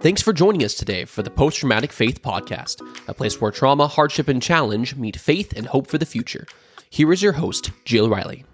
Thanks 0.00 0.22
for 0.22 0.32
joining 0.32 0.62
us 0.62 0.74
today 0.74 1.04
for 1.06 1.24
the 1.24 1.30
Post 1.30 1.58
Traumatic 1.58 1.92
Faith 1.92 2.22
Podcast, 2.22 2.82
a 3.08 3.14
place 3.14 3.40
where 3.40 3.50
trauma, 3.50 3.88
hardship, 3.88 4.28
and 4.28 4.40
challenge 4.40 4.94
meet 4.94 5.16
faith 5.16 5.52
and 5.56 5.66
hope 5.66 5.88
for 5.88 5.98
the 5.98 6.06
future. 6.06 6.46
Here 6.88 7.12
is 7.12 7.20
your 7.20 7.32
host, 7.32 7.72
Jill 7.84 8.08
Riley. 8.08 8.44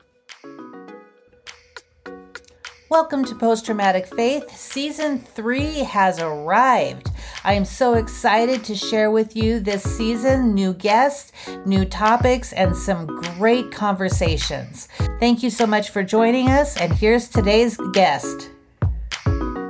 Welcome 2.88 3.27
to 3.27 3.34
Post 3.34 3.66
Traumatic 3.66 4.07
Faith. 4.07 4.57
Season 4.57 5.18
3 5.18 5.80
has 5.80 6.18
arrived. 6.18 7.11
I 7.45 7.52
am 7.52 7.66
so 7.66 7.92
excited 7.92 8.64
to 8.64 8.74
share 8.74 9.11
with 9.11 9.36
you 9.36 9.61
this 9.61 9.82
season 9.82 10.54
new 10.54 10.72
guests, 10.72 11.30
new 11.66 11.84
topics, 11.84 12.54
and 12.54 12.74
some 12.74 13.04
great 13.36 13.70
conversations. 13.70 14.88
Thank 15.20 15.42
you 15.42 15.50
so 15.50 15.66
much 15.66 15.90
for 15.90 16.02
joining 16.02 16.48
us, 16.48 16.79
and 16.79 16.95
here's 16.95 17.29
today's 17.29 17.76
guest. 17.92 18.48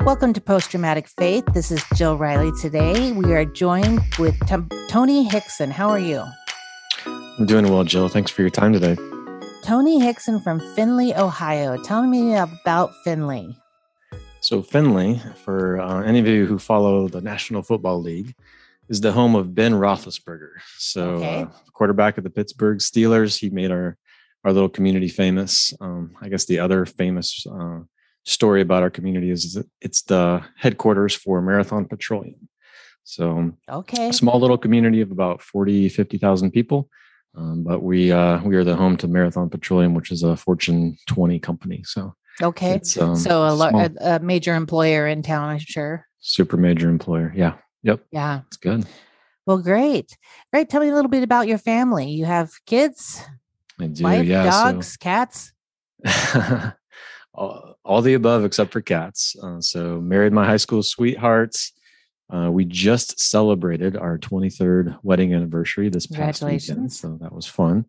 Welcome 0.04 0.34
to 0.34 0.40
Post 0.42 0.70
Traumatic 0.70 1.08
Faith. 1.08 1.46
This 1.54 1.70
is 1.70 1.82
Jill 1.94 2.18
Riley 2.18 2.52
today. 2.60 3.12
We 3.12 3.32
are 3.32 3.46
joined 3.46 4.02
with 4.18 4.38
T- 4.46 4.76
Tony 4.86 5.24
Hickson. 5.24 5.70
How 5.70 5.88
are 5.88 5.98
you? 5.98 6.22
I'm 7.06 7.46
doing 7.46 7.70
well, 7.70 7.84
Jill. 7.84 8.10
Thanks 8.10 8.30
for 8.30 8.42
your 8.42 8.50
time 8.50 8.74
today. 8.74 8.98
Tony 9.64 9.98
Hickson 9.98 10.40
from 10.40 10.60
Findlay, 10.76 11.14
Ohio. 11.14 11.82
Tell 11.82 12.02
me 12.02 12.34
about 12.34 12.92
Findlay. 13.02 13.56
So, 14.40 14.60
Findlay, 14.60 15.22
for 15.42 15.80
uh, 15.80 16.02
any 16.02 16.18
of 16.18 16.26
you 16.26 16.44
who 16.44 16.58
follow 16.58 17.08
the 17.08 17.22
National 17.22 17.62
Football 17.62 18.02
League, 18.02 18.34
is 18.90 19.00
the 19.00 19.12
home 19.12 19.34
of 19.34 19.54
Ben 19.54 19.72
Roethlisberger. 19.72 20.50
So, 20.76 21.12
okay. 21.12 21.42
uh, 21.44 21.46
quarterback 21.72 22.18
of 22.18 22.24
the 22.24 22.30
Pittsburgh 22.30 22.80
Steelers. 22.80 23.38
He 23.38 23.48
made 23.48 23.70
our 23.70 23.96
our 24.44 24.52
little 24.52 24.68
community 24.68 25.08
famous. 25.08 25.72
Um, 25.80 26.14
I 26.20 26.28
guess 26.28 26.44
the 26.44 26.58
other 26.58 26.84
famous 26.84 27.46
uh, 27.50 27.80
story 28.24 28.60
about 28.60 28.82
our 28.82 28.90
community 28.90 29.30
is 29.30 29.62
it's 29.80 30.02
the 30.02 30.42
headquarters 30.56 31.14
for 31.14 31.40
Marathon 31.40 31.86
Petroleum. 31.86 32.48
So, 33.04 33.52
okay, 33.68 34.12
small 34.12 34.40
little 34.40 34.58
community 34.58 35.02
of 35.02 35.10
about 35.10 35.42
40, 35.42 35.90
50,000 35.90 36.50
people. 36.50 36.88
Um, 37.36 37.64
but 37.64 37.82
we 37.82 38.12
uh, 38.12 38.40
we 38.44 38.56
are 38.56 38.64
the 38.64 38.76
home 38.76 38.96
to 38.98 39.08
Marathon 39.08 39.50
Petroleum, 39.50 39.94
which 39.94 40.10
is 40.12 40.22
a 40.22 40.36
Fortune 40.36 40.96
20 41.06 41.38
company. 41.40 41.82
So 41.84 42.14
okay, 42.40 42.80
um, 43.00 43.16
so 43.16 43.42
a, 43.42 43.56
a, 43.56 43.90
a, 44.00 44.18
major 44.20 44.54
employer 44.54 45.06
in 45.08 45.22
town, 45.22 45.48
I'm 45.48 45.58
sure. 45.58 46.06
Super 46.20 46.56
major 46.56 46.88
employer, 46.88 47.32
yeah, 47.34 47.54
yep, 47.82 48.04
yeah, 48.12 48.42
it's 48.46 48.56
good. 48.56 48.86
Well, 49.46 49.58
great, 49.58 50.16
great. 50.52 50.70
Tell 50.70 50.80
me 50.80 50.88
a 50.88 50.94
little 50.94 51.10
bit 51.10 51.22
about 51.22 51.48
your 51.48 51.58
family. 51.58 52.08
You 52.08 52.24
have 52.24 52.52
kids, 52.66 53.20
I 53.80 53.88
do, 53.88 54.04
wife, 54.04 54.26
yeah, 54.26 54.44
dogs, 54.44 54.92
so. 54.92 54.96
cats. 55.00 55.52
all, 57.34 57.76
all, 57.84 58.02
the 58.02 58.14
above 58.14 58.44
except 58.44 58.72
for 58.72 58.80
cats. 58.80 59.36
Uh, 59.42 59.60
so 59.60 60.00
married 60.00 60.32
my 60.32 60.46
high 60.46 60.56
school 60.56 60.82
sweethearts. 60.82 61.72
Uh, 62.32 62.50
we 62.50 62.64
just 62.64 63.20
celebrated 63.20 63.96
our 63.96 64.18
23rd 64.18 64.98
wedding 65.02 65.34
anniversary 65.34 65.88
this 65.90 66.06
past 66.06 66.42
weekend, 66.42 66.92
so 66.92 67.18
that 67.20 67.32
was 67.32 67.46
fun. 67.46 67.84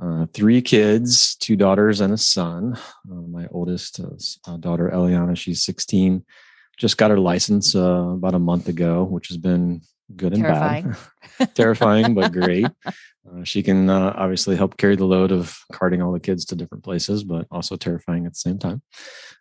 Uh, 0.00 0.26
three 0.32 0.62
kids, 0.62 1.36
two 1.36 1.56
daughters 1.56 2.00
and 2.00 2.12
a 2.12 2.18
son. 2.18 2.78
Uh, 3.10 3.14
my 3.14 3.46
oldest 3.50 4.00
uh, 4.00 4.56
daughter, 4.56 4.90
Eliana, 4.92 5.36
she's 5.36 5.62
16, 5.64 6.24
just 6.78 6.96
got 6.96 7.10
her 7.10 7.18
license 7.18 7.74
uh, 7.74 8.08
about 8.14 8.34
a 8.34 8.38
month 8.38 8.68
ago, 8.68 9.04
which 9.04 9.28
has 9.28 9.36
been 9.36 9.82
good 10.16 10.32
and 10.32 10.42
Terrifying. 10.42 10.96
bad. 11.38 11.54
Terrifying, 11.54 12.14
but 12.16 12.32
great. 12.40 12.66
Uh, 13.30 13.44
she 13.44 13.62
can 13.62 13.88
obviously 13.88 14.56
help 14.56 14.76
carry 14.76 14.96
the 14.96 15.04
load 15.04 15.30
of 15.30 15.56
carting 15.72 16.02
all 16.02 16.12
the 16.12 16.20
kids 16.20 16.44
to 16.44 16.56
different 16.56 16.82
places, 16.82 17.22
but 17.22 17.46
also 17.50 17.76
terrifying 17.76 18.26
at 18.26 18.32
the 18.32 18.38
same 18.38 18.58
time. 18.58 18.82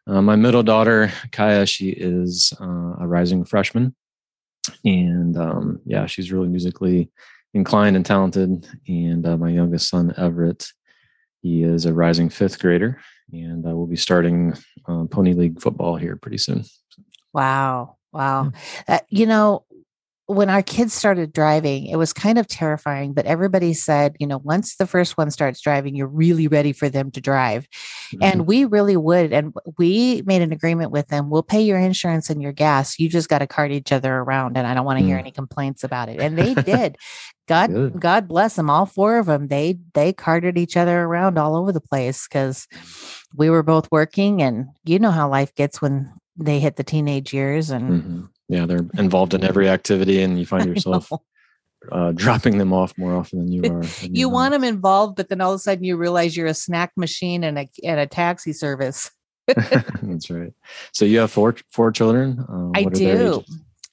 my 0.06 0.36
middle 0.36 0.64
daughter, 0.64 1.12
Kaya, 1.32 1.66
she 1.66 1.90
is 1.90 2.54
a 2.60 3.08
rising 3.08 3.44
freshman 3.44 3.96
and 4.84 5.38
um, 5.38 5.82
yeah, 5.86 6.06
she's 6.06 6.32
really 6.32 6.48
musically 6.48 7.10
inclined 7.54 7.96
and 7.96 8.06
talented. 8.06 8.68
And 8.88 9.26
uh, 9.26 9.38
my 9.38 9.50
youngest 9.50 9.90
son, 9.90 10.14
Everett, 10.18 10.68
he 11.42 11.64
is 11.64 11.86
a 11.86 11.94
rising 11.94 12.30
fifth 12.30 12.60
grader, 12.60 13.02
and 13.32 13.66
uh, 13.66 13.76
we'll 13.76 13.88
be 13.88 13.96
starting 13.96 14.54
Pony 14.86 15.34
League 15.34 15.60
football 15.60 15.96
here 15.96 16.16
pretty 16.16 16.38
soon. 16.38 16.66
Wow. 17.34 17.98
Wow. 18.14 18.52
Uh, 18.88 19.00
you 19.10 19.26
know, 19.26 19.64
when 20.36 20.50
our 20.50 20.62
kids 20.62 20.94
started 20.94 21.34
driving, 21.34 21.88
it 21.88 21.98
was 21.98 22.14
kind 22.14 22.38
of 22.38 22.48
terrifying, 22.48 23.14
but 23.14 23.26
everybody 23.26 23.74
said, 23.74 24.16
you 24.20 24.28
know, 24.28 24.38
once 24.40 24.76
the 24.76 24.88
first 24.88 25.18
one 25.18 25.32
starts 25.32 25.62
driving, 25.62 25.96
you're 25.96 26.08
really 26.08 26.48
ready 26.48 26.74
for 26.74 26.90
them 26.90 27.12
to 27.12 27.22
drive. 27.22 27.68
Mm-hmm. 28.14 28.24
And 28.24 28.48
we 28.48 28.66
really 28.66 28.98
would. 28.98 29.34
And 29.34 29.54
we 29.78 30.24
made 30.26 30.42
an 30.42 30.52
agreement 30.52 30.92
with 30.92 31.08
them 31.08 31.30
we'll 31.30 31.44
pay 31.44 31.62
your 31.62 31.80
insurance 31.80 32.30
and 32.30 32.42
your 32.42 32.52
gas. 32.52 33.00
You 33.00 33.10
just 33.10 33.30
got 33.30 33.40
to 33.40 33.48
cart 33.48 33.72
each 33.72 33.92
other 33.92 34.14
around. 34.14 34.58
And 34.58 34.68
I 34.68 34.74
don't 34.74 34.86
want 34.86 35.00
to 35.00 35.04
mm. 35.04 35.08
hear 35.08 35.18
any 35.18 35.32
complaints 35.32 35.84
about 35.84 36.10
it. 36.10 36.20
And 36.20 36.38
they 36.38 36.54
did. 36.54 36.98
God, 37.48 37.72
Good. 37.72 38.00
God 38.00 38.28
bless 38.28 38.56
them. 38.56 38.70
All 38.70 38.86
four 38.86 39.18
of 39.18 39.26
them, 39.26 39.48
they 39.48 39.78
they 39.94 40.14
carted 40.14 40.58
each 40.58 40.78
other 40.78 41.02
around 41.02 41.38
all 41.38 41.58
over 41.58 41.72
the 41.72 41.82
place 41.82 42.28
because 42.28 42.68
we 43.36 43.50
were 43.50 43.64
both 43.64 43.92
working, 43.92 44.42
and 44.42 44.68
you 44.86 45.00
know 45.00 45.12
how 45.12 45.28
life 45.28 45.54
gets 45.56 45.82
when 45.82 46.14
they 46.38 46.60
hit 46.60 46.78
the 46.78 46.84
teenage 46.84 47.34
years, 47.34 47.70
and 47.70 47.90
mm-hmm 47.90 48.26
yeah 48.52 48.66
they're 48.66 48.86
involved 48.98 49.34
in 49.34 49.44
every 49.44 49.68
activity 49.68 50.22
and 50.22 50.38
you 50.38 50.46
find 50.46 50.66
yourself 50.76 51.10
uh, 51.92 52.12
dropping 52.12 52.58
them 52.60 52.74
off 52.74 52.96
more 52.98 53.16
often 53.16 53.40
than 53.40 53.52
you 53.52 53.62
are 53.64 53.82
than 53.82 54.14
you, 54.14 54.22
you 54.22 54.30
want 54.30 54.52
them 54.52 54.64
involved 54.64 55.16
but 55.16 55.30
then 55.30 55.42
all 55.42 55.52
of 55.52 55.56
a 55.56 55.60
sudden 55.60 55.84
you 55.84 55.98
realize 55.98 56.38
you're 56.38 56.46
a 56.48 56.54
snack 56.54 56.92
machine 56.96 57.44
and 57.44 57.58
a, 57.58 57.68
and 57.84 58.00
a 58.00 58.06
taxi 58.06 58.54
service. 58.54 59.10
That's 59.48 60.30
right. 60.30 60.54
So 60.94 61.06
you 61.06 61.20
have 61.20 61.32
four 61.32 61.56
four 61.72 61.92
children 61.92 62.46
uh, 62.48 62.70
i 62.76 62.84
do. 62.84 63.44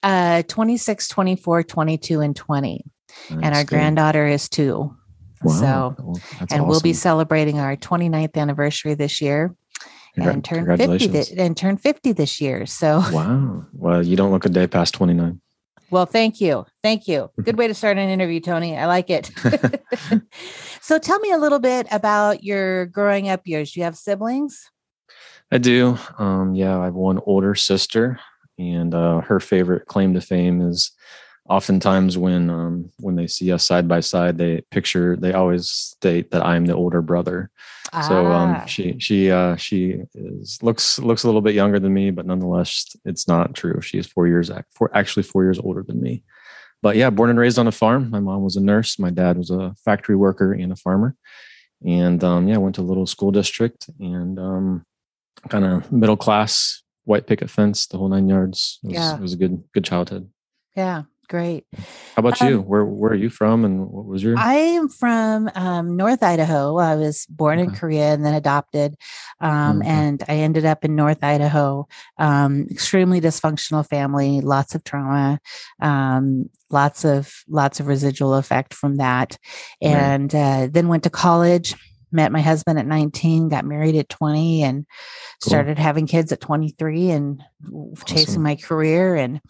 uh 0.02 0.42
26 0.42 1.08
24 1.08 1.62
22 1.62 2.20
and 2.20 2.36
20 2.36 2.84
that's 3.08 3.42
and 3.42 3.54
our 3.54 3.62
good. 3.62 3.68
granddaughter 3.68 4.26
is 4.26 4.48
two. 4.48 4.94
Wow. 5.42 5.54
so 5.54 5.94
well, 5.98 6.20
and 6.40 6.52
awesome. 6.52 6.68
we'll 6.68 6.80
be 6.80 6.92
celebrating 6.92 7.58
our 7.58 7.76
29th 7.76 8.36
anniversary 8.36 8.94
this 8.94 9.22
year 9.22 9.54
and 10.16 10.44
turn 10.44 10.76
50 10.76 11.08
th- 11.08 11.32
and 11.36 11.56
turned 11.56 11.80
50 11.80 12.12
this 12.12 12.40
year. 12.40 12.66
So 12.66 13.02
wow. 13.12 13.66
Well, 13.72 14.04
you 14.04 14.16
don't 14.16 14.30
look 14.30 14.44
a 14.44 14.48
day 14.48 14.66
past 14.66 14.94
29. 14.94 15.40
Well, 15.90 16.06
thank 16.06 16.40
you. 16.40 16.66
Thank 16.82 17.08
you. 17.08 17.30
Good 17.42 17.56
way 17.56 17.66
to 17.66 17.74
start 17.74 17.96
an 17.98 18.08
interview, 18.08 18.40
Tony. 18.40 18.76
I 18.76 18.86
like 18.86 19.08
it. 19.08 19.30
so 20.80 20.98
tell 20.98 21.18
me 21.20 21.32
a 21.32 21.38
little 21.38 21.58
bit 21.60 21.86
about 21.90 22.44
your 22.44 22.86
growing 22.86 23.28
up 23.28 23.46
years. 23.46 23.72
Do 23.72 23.80
You 23.80 23.84
have 23.84 23.96
siblings? 23.96 24.70
I 25.50 25.58
do. 25.58 25.98
Um, 26.18 26.54
yeah, 26.54 26.78
I 26.78 26.86
have 26.86 26.94
one 26.94 27.20
older 27.24 27.54
sister, 27.54 28.20
and 28.58 28.94
uh, 28.94 29.22
her 29.22 29.40
favorite 29.40 29.86
claim 29.86 30.12
to 30.12 30.20
fame 30.20 30.60
is 30.60 30.90
oftentimes 31.48 32.18
when 32.18 32.50
um, 32.50 32.90
when 32.98 33.16
they 33.16 33.26
see 33.26 33.52
us 33.52 33.66
side 33.66 33.88
by 33.88 34.00
side, 34.00 34.38
they 34.38 34.62
picture 34.70 35.16
they 35.16 35.32
always 35.32 35.68
state 35.68 36.30
that 36.30 36.44
I'm 36.44 36.66
the 36.66 36.74
older 36.74 37.02
brother. 37.02 37.50
Ah. 37.92 38.02
So 38.02 38.26
um, 38.26 38.54
ah. 38.56 38.64
she 38.66 38.96
she 38.98 39.30
uh, 39.30 39.56
she 39.56 40.02
is 40.14 40.62
looks 40.62 40.98
looks 40.98 41.24
a 41.24 41.26
little 41.26 41.40
bit 41.40 41.54
younger 41.54 41.78
than 41.78 41.94
me, 41.94 42.10
but 42.10 42.26
nonetheless, 42.26 42.96
it's 43.04 43.26
not 43.26 43.54
true. 43.54 43.80
She 43.80 43.98
is 43.98 44.06
four 44.06 44.26
years 44.26 44.50
four 44.74 44.90
actually 44.94 45.22
four 45.22 45.44
years 45.44 45.58
older 45.58 45.82
than 45.82 46.00
me. 46.00 46.22
But 46.80 46.96
yeah, 46.96 47.10
born 47.10 47.30
and 47.30 47.38
raised 47.38 47.58
on 47.58 47.66
a 47.66 47.72
farm. 47.72 48.10
My 48.10 48.20
mom 48.20 48.42
was 48.42 48.56
a 48.56 48.60
nurse. 48.60 48.98
My 48.98 49.10
dad 49.10 49.36
was 49.36 49.50
a 49.50 49.74
factory 49.84 50.14
worker 50.14 50.52
and 50.52 50.70
a 50.72 50.76
farmer. 50.76 51.16
And 51.84 52.22
um, 52.22 52.48
yeah, 52.48 52.56
went 52.56 52.76
to 52.76 52.82
a 52.82 52.82
little 52.82 53.06
school 53.06 53.30
district 53.30 53.88
and 53.98 54.38
um, 54.38 54.86
kind 55.48 55.64
of 55.64 55.90
middle 55.90 56.16
class, 56.16 56.82
white 57.04 57.26
picket 57.26 57.50
fence, 57.50 57.86
the 57.86 57.98
whole 57.98 58.08
nine 58.08 58.28
yards. 58.28 58.78
It 58.84 58.88
was, 58.88 58.94
yeah. 58.94 59.14
it 59.14 59.20
was 59.20 59.32
a 59.32 59.36
good 59.36 59.62
good 59.72 59.84
childhood. 59.84 60.28
Yeah, 60.76 61.04
Great. 61.28 61.66
How 61.76 62.20
about 62.20 62.40
um, 62.40 62.48
you? 62.48 62.60
Where 62.62 62.86
where 62.86 63.12
are 63.12 63.16
you 63.16 63.28
from, 63.28 63.66
and 63.66 63.86
what 63.86 64.06
was 64.06 64.22
your? 64.22 64.38
I 64.38 64.54
am 64.54 64.88
from 64.88 65.50
um, 65.54 65.94
North 65.94 66.22
Idaho. 66.22 66.78
I 66.78 66.94
was 66.94 67.26
born 67.26 67.58
okay. 67.58 67.68
in 67.68 67.74
Korea 67.74 68.14
and 68.14 68.24
then 68.24 68.32
adopted, 68.32 68.96
um, 69.38 69.80
okay. 69.80 69.90
and 69.90 70.24
I 70.26 70.36
ended 70.36 70.64
up 70.64 70.86
in 70.86 70.96
North 70.96 71.22
Idaho. 71.22 71.86
Um, 72.16 72.66
extremely 72.70 73.20
dysfunctional 73.20 73.86
family, 73.86 74.40
lots 74.40 74.74
of 74.74 74.84
trauma, 74.84 75.38
um, 75.82 76.48
lots 76.70 77.04
of 77.04 77.30
lots 77.46 77.78
of 77.78 77.88
residual 77.88 78.32
effect 78.34 78.72
from 78.72 78.96
that, 78.96 79.36
and 79.82 80.32
right. 80.32 80.64
uh, 80.64 80.68
then 80.70 80.88
went 80.88 81.02
to 81.02 81.10
college. 81.10 81.74
Met 82.10 82.32
my 82.32 82.40
husband 82.40 82.78
at 82.78 82.86
19, 82.86 83.50
got 83.50 83.66
married 83.66 83.94
at 83.94 84.08
20, 84.08 84.62
and 84.62 84.86
cool. 85.42 85.50
started 85.50 85.78
having 85.78 86.06
kids 86.06 86.32
at 86.32 86.40
23 86.40 87.10
and 87.10 87.42
awesome. 87.70 88.06
chasing 88.06 88.42
my 88.42 88.56
career 88.56 89.14
and 89.14 89.42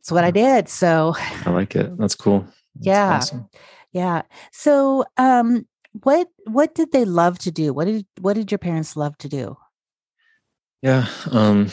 that's 0.00 0.12
what 0.12 0.24
I 0.24 0.30
did. 0.30 0.68
So 0.68 1.14
I 1.44 1.50
like 1.50 1.76
it. 1.76 1.94
That's 1.98 2.14
cool. 2.14 2.40
That's 2.74 2.86
yeah. 2.86 3.16
Awesome. 3.16 3.48
Yeah. 3.92 4.22
So 4.50 5.04
um 5.18 5.66
what 5.92 6.28
what 6.44 6.74
did 6.74 6.92
they 6.92 7.04
love 7.04 7.38
to 7.40 7.50
do? 7.50 7.74
What 7.74 7.84
did 7.84 8.06
what 8.18 8.34
did 8.34 8.50
your 8.50 8.58
parents 8.58 8.96
love 8.96 9.18
to 9.18 9.28
do? 9.28 9.58
Yeah. 10.80 11.06
Um 11.30 11.70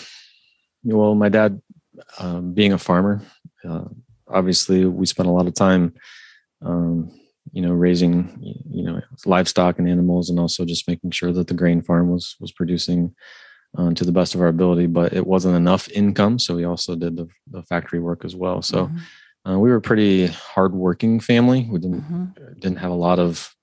well 0.84 1.16
my 1.16 1.30
dad 1.30 1.62
um 2.20 2.54
being 2.54 2.74
a 2.74 2.78
farmer, 2.78 3.22
uh, 3.68 3.86
obviously 4.28 4.84
we 4.86 5.06
spent 5.06 5.30
a 5.30 5.32
lot 5.32 5.48
of 5.48 5.54
time 5.54 5.94
um 6.62 7.10
you 7.54 7.62
know 7.62 7.72
raising 7.72 8.38
you 8.70 8.84
know 8.84 9.00
livestock 9.26 9.80
and 9.80 9.88
animals 9.88 10.30
and 10.30 10.38
also 10.38 10.66
just 10.66 10.86
making 10.86 11.12
sure 11.12 11.32
that 11.32 11.48
the 11.48 11.54
grain 11.54 11.82
farm 11.82 12.10
was 12.12 12.36
was 12.42 12.52
producing 12.52 13.16
uh, 13.76 13.94
to 13.94 14.06
the 14.06 14.12
best 14.12 14.36
of 14.36 14.42
our 14.42 14.48
ability, 14.48 14.88
but 14.88 15.14
it 15.14 15.26
wasn't 15.26 15.56
enough 15.56 15.90
income. 15.90 16.40
So 16.40 16.56
we 16.56 16.64
also 16.64 16.96
did 16.96 17.18
the, 17.18 17.28
the 17.50 17.64
factory 17.64 18.00
work 18.00 18.26
as 18.26 18.36
well. 18.36 18.62
So 18.62 18.88
mm-hmm. 18.88 19.52
uh, 19.52 19.58
we 19.60 19.70
were 19.70 19.78
a 19.78 19.82
pretty 19.82 20.28
hardworking 20.28 21.20
family. 21.20 21.68
We 21.70 21.80
didn't 21.80 22.02
mm-hmm. 22.02 22.60
didn't 22.60 22.80
have 22.80 22.92
a 22.92 22.96
lot 22.96 23.20
of 23.20 23.54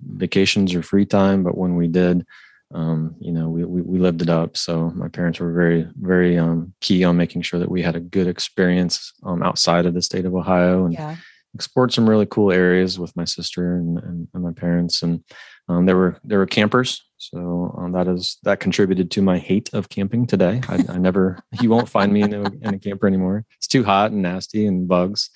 vacations 0.00 0.74
or 0.74 0.82
free 0.82 1.06
time, 1.06 1.42
but 1.42 1.56
when 1.56 1.76
we 1.76 1.88
did, 1.88 2.24
um, 2.72 3.16
you 3.18 3.32
know, 3.32 3.48
we, 3.48 3.64
we, 3.64 3.82
we 3.82 3.98
lived 3.98 4.22
it 4.22 4.28
up. 4.28 4.56
So 4.56 4.90
my 4.90 5.08
parents 5.08 5.40
were 5.40 5.52
very 5.52 5.88
very 6.00 6.38
um, 6.38 6.74
key 6.80 7.04
on 7.04 7.16
making 7.16 7.42
sure 7.42 7.60
that 7.60 7.70
we 7.70 7.82
had 7.82 7.96
a 7.96 8.00
good 8.00 8.26
experience 8.26 9.12
um, 9.24 9.42
outside 9.42 9.86
of 9.86 9.94
the 9.94 10.02
state 10.02 10.24
of 10.24 10.34
Ohio 10.34 10.84
and 10.84 10.94
yeah. 10.94 11.16
explored 11.54 11.92
some 11.92 12.08
really 12.08 12.26
cool 12.26 12.52
areas 12.52 12.98
with 12.98 13.14
my 13.16 13.24
sister 13.24 13.76
and, 13.76 13.98
and, 13.98 14.28
and 14.34 14.42
my 14.42 14.52
parents. 14.52 15.02
And 15.02 15.22
um, 15.68 15.86
there 15.86 15.96
were 15.96 16.18
there 16.24 16.38
were 16.38 16.46
campers 16.46 17.07
so 17.18 17.74
um, 17.76 17.92
that 17.92 18.06
is 18.06 18.38
that 18.44 18.60
contributed 18.60 19.10
to 19.10 19.22
my 19.22 19.38
hate 19.38 19.74
of 19.74 19.88
camping 19.88 20.24
today. 20.24 20.60
I, 20.68 20.84
I 20.88 20.98
never, 20.98 21.40
you 21.60 21.68
won't 21.68 21.88
find 21.88 22.12
me 22.12 22.22
in 22.22 22.32
a, 22.32 22.42
in 22.42 22.74
a, 22.74 22.78
camper 22.78 23.08
anymore. 23.08 23.44
It's 23.56 23.66
too 23.66 23.82
hot 23.82 24.12
and 24.12 24.22
nasty 24.22 24.66
and 24.66 24.86
bugs. 24.86 25.30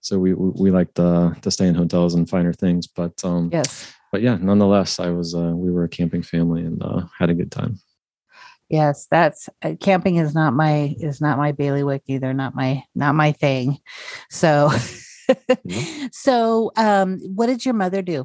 So 0.00 0.18
we 0.18 0.32
we, 0.32 0.50
we 0.62 0.70
like 0.70 0.94
to 0.94 1.36
to 1.42 1.50
stay 1.50 1.66
in 1.66 1.74
hotels 1.74 2.14
and 2.14 2.28
finer 2.28 2.54
things. 2.54 2.86
But 2.86 3.22
um, 3.22 3.50
yes, 3.52 3.92
but 4.10 4.22
yeah, 4.22 4.38
nonetheless, 4.40 4.98
I 4.98 5.10
was 5.10 5.34
uh, 5.34 5.52
we 5.54 5.70
were 5.70 5.84
a 5.84 5.88
camping 5.90 6.22
family 6.22 6.62
and 6.62 6.82
uh, 6.82 7.02
had 7.18 7.28
a 7.28 7.34
good 7.34 7.52
time. 7.52 7.80
Yes, 8.70 9.06
that's 9.10 9.50
uh, 9.62 9.74
camping 9.78 10.16
is 10.16 10.34
not 10.34 10.54
my 10.54 10.96
is 10.98 11.20
not 11.20 11.36
my 11.36 11.52
bailiwick 11.52 12.02
either. 12.06 12.32
Not 12.32 12.54
my 12.54 12.82
not 12.94 13.14
my 13.14 13.32
thing. 13.32 13.78
So. 14.30 14.70
so 16.12 16.70
um 16.76 17.18
what 17.34 17.46
did 17.46 17.64
your 17.64 17.74
mother 17.74 18.00
do 18.00 18.24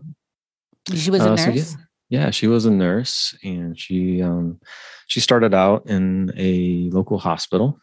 she 0.94 1.10
was 1.10 1.25
a 1.25 1.31
uh, 1.31 1.36
nurse 1.36 1.72
so 1.72 1.78
yeah 1.80 1.86
yeah, 2.12 2.30
she 2.30 2.48
was 2.48 2.66
a 2.66 2.72
nurse, 2.72 3.34
and 3.42 3.80
she 3.80 4.22
um, 4.22 4.60
she 5.08 5.22
started 5.22 5.54
out 5.54 5.90
in 5.90 6.30
a 6.36 6.90
local 6.92 7.18
hospital. 7.18 7.80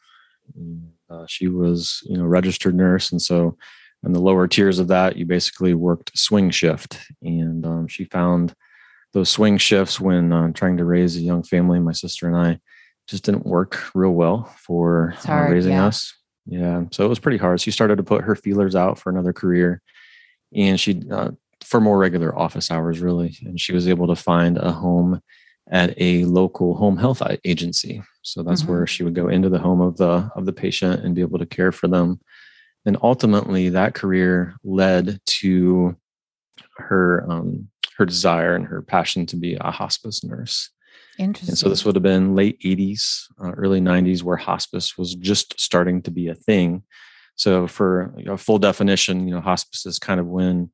Uh, 1.09 1.25
she 1.27 1.49
was, 1.49 2.03
you 2.05 2.19
know, 2.19 2.25
registered 2.25 2.75
nurse, 2.75 3.11
and 3.11 3.23
so 3.23 3.57
in 4.05 4.13
the 4.13 4.21
lower 4.21 4.47
tiers 4.47 4.79
of 4.79 4.89
that, 4.89 5.17
you 5.17 5.25
basically 5.25 5.73
worked 5.73 6.17
swing 6.17 6.51
shift, 6.51 6.99
and 7.23 7.65
um, 7.65 7.89
she 7.89 8.05
found 8.05 8.55
those 9.15 9.31
swing 9.31 9.57
shifts 9.57 9.99
when 9.99 10.31
uh, 10.31 10.53
trying 10.53 10.77
to 10.77 10.85
raise 10.85 11.17
a 11.17 11.21
young 11.21 11.43
family. 11.43 11.81
My 11.81 11.93
sister 11.93 12.27
and 12.27 12.37
I 12.37 12.61
just 13.07 13.25
didn't 13.25 13.47
work 13.47 13.83
real 13.95 14.13
well 14.13 14.45
for 14.59 15.15
uh, 15.17 15.27
hard, 15.27 15.51
uh, 15.51 15.55
raising 15.55 15.73
yeah. 15.73 15.87
us. 15.87 16.15
Yeah, 16.45 16.85
so 16.91 17.03
it 17.03 17.09
was 17.09 17.19
pretty 17.19 17.39
hard. 17.39 17.63
She 17.63 17.71
started 17.71 17.97
to 17.97 18.03
put 18.03 18.25
her 18.25 18.37
feelers 18.37 18.77
out 18.77 18.99
for 18.99 19.09
another 19.09 19.33
career, 19.33 19.81
and 20.55 20.79
she 20.79 21.03
uh, 21.11 21.31
for 21.65 21.81
more 21.81 21.99
regular 21.99 22.37
office 22.37 22.71
hours, 22.71 23.01
really. 23.01 23.37
And 23.45 23.61
she 23.61 23.73
was 23.73 23.89
able 23.89 24.07
to 24.09 24.17
find 24.17 24.59
a 24.59 24.73
home 24.73 25.21
at 25.71 25.95
a 25.99 26.25
local 26.25 26.77
home 26.77 26.97
health 26.97 27.23
agency. 27.45 28.03
So 28.23 28.43
that's 28.43 28.63
mm-hmm. 28.63 28.73
where 28.73 28.87
she 28.87 29.05
would 29.05 29.15
go 29.15 29.29
into 29.29 29.49
the 29.49 29.59
home 29.59 29.81
of 29.81 29.97
the 29.97 30.31
of 30.35 30.47
the 30.47 30.53
patient 30.53 31.05
and 31.05 31.15
be 31.15 31.21
able 31.21 31.39
to 31.39 31.47
care 31.47 31.73
for 31.73 31.89
them. 31.89 32.21
And 32.87 32.97
ultimately, 33.03 33.69
that 33.71 33.95
career 33.95 34.57
led 34.65 35.21
to 35.27 35.97
her 36.77 37.31
um, 37.31 37.69
her 37.97 38.07
desire 38.07 38.55
and 38.55 38.67
her 38.67 38.83
passion 38.83 39.27
to 39.27 39.37
be 39.37 39.57
a 39.61 39.71
hospice 39.71 40.25
nurse. 40.25 40.71
Interesting. 41.19 41.51
And 41.51 41.59
so 41.59 41.69
this 41.69 41.85
would 41.85 41.97
have 41.97 42.03
been 42.03 42.37
late 42.37 42.61
80s, 42.61 43.25
uh, 43.43 43.51
early 43.51 43.81
90s, 43.81 44.23
where 44.23 44.37
hospice 44.37 44.97
was 44.97 45.17
just 45.17 45.61
starting 45.61 46.01
to 46.03 46.13
be 46.13 46.29
a 46.29 46.35
thing. 46.35 46.85
So 47.35 47.67
for 47.67 48.15
you 48.17 48.25
know, 48.25 48.37
full 48.37 48.59
definition, 48.59 49.27
you 49.27 49.35
know, 49.35 49.41
hospice 49.41 49.85
is 49.85 49.99
kind 49.99 50.21
of 50.21 50.27
when 50.27 50.71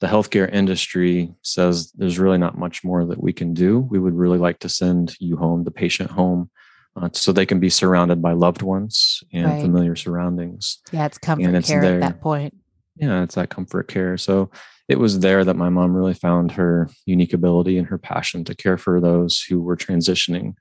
the 0.00 0.06
healthcare 0.06 0.52
industry 0.52 1.32
says 1.42 1.90
there's 1.92 2.18
really 2.18 2.38
not 2.38 2.58
much 2.58 2.84
more 2.84 3.04
that 3.04 3.22
we 3.22 3.32
can 3.32 3.52
do. 3.52 3.78
We 3.78 3.98
would 3.98 4.14
really 4.14 4.38
like 4.38 4.60
to 4.60 4.68
send 4.68 5.16
you 5.18 5.36
home, 5.36 5.64
the 5.64 5.70
patient 5.70 6.10
home, 6.10 6.50
uh, 6.96 7.08
so 7.12 7.32
they 7.32 7.46
can 7.46 7.60
be 7.60 7.70
surrounded 7.70 8.22
by 8.22 8.32
loved 8.32 8.62
ones 8.62 9.22
and 9.32 9.46
right. 9.46 9.60
familiar 9.60 9.96
surroundings. 9.96 10.78
Yeah, 10.92 11.06
it's 11.06 11.18
comfort 11.18 11.54
it's 11.54 11.68
care 11.68 11.80
there. 11.80 11.94
at 11.96 12.00
that 12.00 12.20
point. 12.20 12.56
Yeah, 12.96 13.22
it's 13.22 13.34
that 13.34 13.50
comfort 13.50 13.88
care. 13.88 14.16
So 14.16 14.50
it 14.88 14.98
was 14.98 15.20
there 15.20 15.44
that 15.44 15.56
my 15.56 15.68
mom 15.68 15.94
really 15.94 16.14
found 16.14 16.52
her 16.52 16.88
unique 17.04 17.32
ability 17.32 17.78
and 17.78 17.86
her 17.86 17.98
passion 17.98 18.44
to 18.44 18.54
care 18.54 18.78
for 18.78 19.00
those 19.00 19.40
who 19.40 19.60
were 19.60 19.76
transitioning 19.76 20.54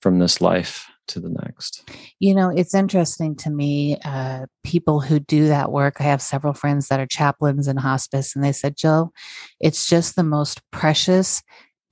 from 0.00 0.18
this 0.18 0.40
life 0.40 0.86
to 1.10 1.20
the 1.20 1.28
next. 1.28 1.88
You 2.18 2.34
know, 2.34 2.50
it's 2.50 2.74
interesting 2.74 3.36
to 3.36 3.50
me, 3.50 3.98
uh, 4.04 4.46
people 4.64 5.00
who 5.00 5.20
do 5.20 5.48
that 5.48 5.70
work. 5.70 5.96
I 6.00 6.04
have 6.04 6.22
several 6.22 6.54
friends 6.54 6.88
that 6.88 7.00
are 7.00 7.06
chaplains 7.06 7.68
in 7.68 7.76
hospice, 7.76 8.34
and 8.34 8.44
they 8.44 8.52
said, 8.52 8.76
Jill, 8.76 9.12
it's 9.60 9.88
just 9.88 10.16
the 10.16 10.24
most 10.24 10.60
precious, 10.70 11.42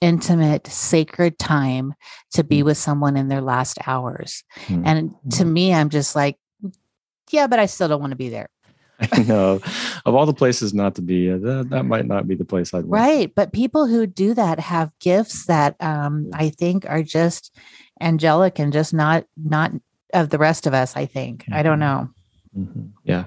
intimate, 0.00 0.66
sacred 0.66 1.38
time 1.38 1.94
to 2.32 2.44
be 2.44 2.60
mm. 2.60 2.64
with 2.64 2.78
someone 2.78 3.16
in 3.16 3.28
their 3.28 3.42
last 3.42 3.78
hours. 3.86 4.44
Mm. 4.66 4.82
And 4.86 5.10
to 5.32 5.44
mm. 5.44 5.52
me, 5.52 5.74
I'm 5.74 5.90
just 5.90 6.16
like, 6.16 6.36
yeah, 7.30 7.46
but 7.46 7.58
I 7.58 7.66
still 7.66 7.88
don't 7.88 8.00
want 8.00 8.12
to 8.12 8.16
be 8.16 8.30
there. 8.30 8.48
I 9.12 9.22
know. 9.22 9.60
Of 10.06 10.14
all 10.14 10.26
the 10.26 10.34
places 10.34 10.74
not 10.74 10.96
to 10.96 11.02
be, 11.02 11.30
uh, 11.30 11.38
that, 11.38 11.70
that 11.70 11.84
might 11.84 12.06
not 12.06 12.26
be 12.26 12.34
the 12.34 12.44
place 12.44 12.74
I'd 12.74 12.84
want. 12.84 12.90
Right. 12.90 13.32
But 13.34 13.52
people 13.52 13.86
who 13.86 14.06
do 14.06 14.34
that 14.34 14.58
have 14.58 14.90
gifts 14.98 15.46
that 15.46 15.76
um, 15.80 16.30
I 16.32 16.50
think 16.50 16.84
are 16.88 17.02
just 17.02 17.56
angelic 18.00 18.58
and 18.58 18.72
just 18.72 18.92
not 18.94 19.24
not 19.36 19.72
of 20.14 20.30
the 20.30 20.38
rest 20.38 20.66
of 20.66 20.74
us 20.74 20.96
i 20.96 21.06
think 21.06 21.42
mm-hmm. 21.42 21.54
i 21.54 21.62
don't 21.62 21.78
mm-hmm. 21.78 22.04
know 22.54 22.64
mm-hmm. 22.64 22.86
yeah 23.04 23.24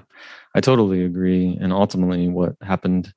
i 0.54 0.60
totally 0.60 1.04
agree 1.04 1.56
and 1.60 1.72
ultimately 1.72 2.28
what 2.28 2.54
happened 2.62 3.12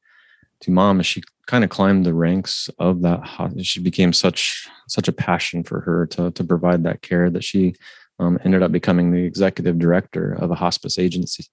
to 0.62 0.72
mom 0.72 1.00
is 1.00 1.06
she 1.06 1.22
kind 1.48 1.64
of 1.64 1.70
climbed 1.70 2.06
the 2.06 2.14
ranks 2.14 2.70
of 2.80 3.02
that 3.02 3.24
she 3.62 3.80
became 3.80 4.14
such 4.14 4.68
such 4.88 5.08
a 5.08 5.14
passion 5.14 5.64
for 5.64 5.82
her 5.82 6.06
to 6.06 6.32
to 6.32 6.44
provide 6.44 6.84
that 6.84 7.02
care 7.02 7.30
that 7.30 7.44
she 7.44 7.76
um, 8.18 8.40
ended 8.46 8.64
up 8.64 8.72
becoming 8.72 9.12
the 9.12 9.24
executive 9.24 9.78
director 9.78 10.34
of 10.34 10.50
a 10.52 10.56
hospice 10.56 10.98
agency 10.98 11.46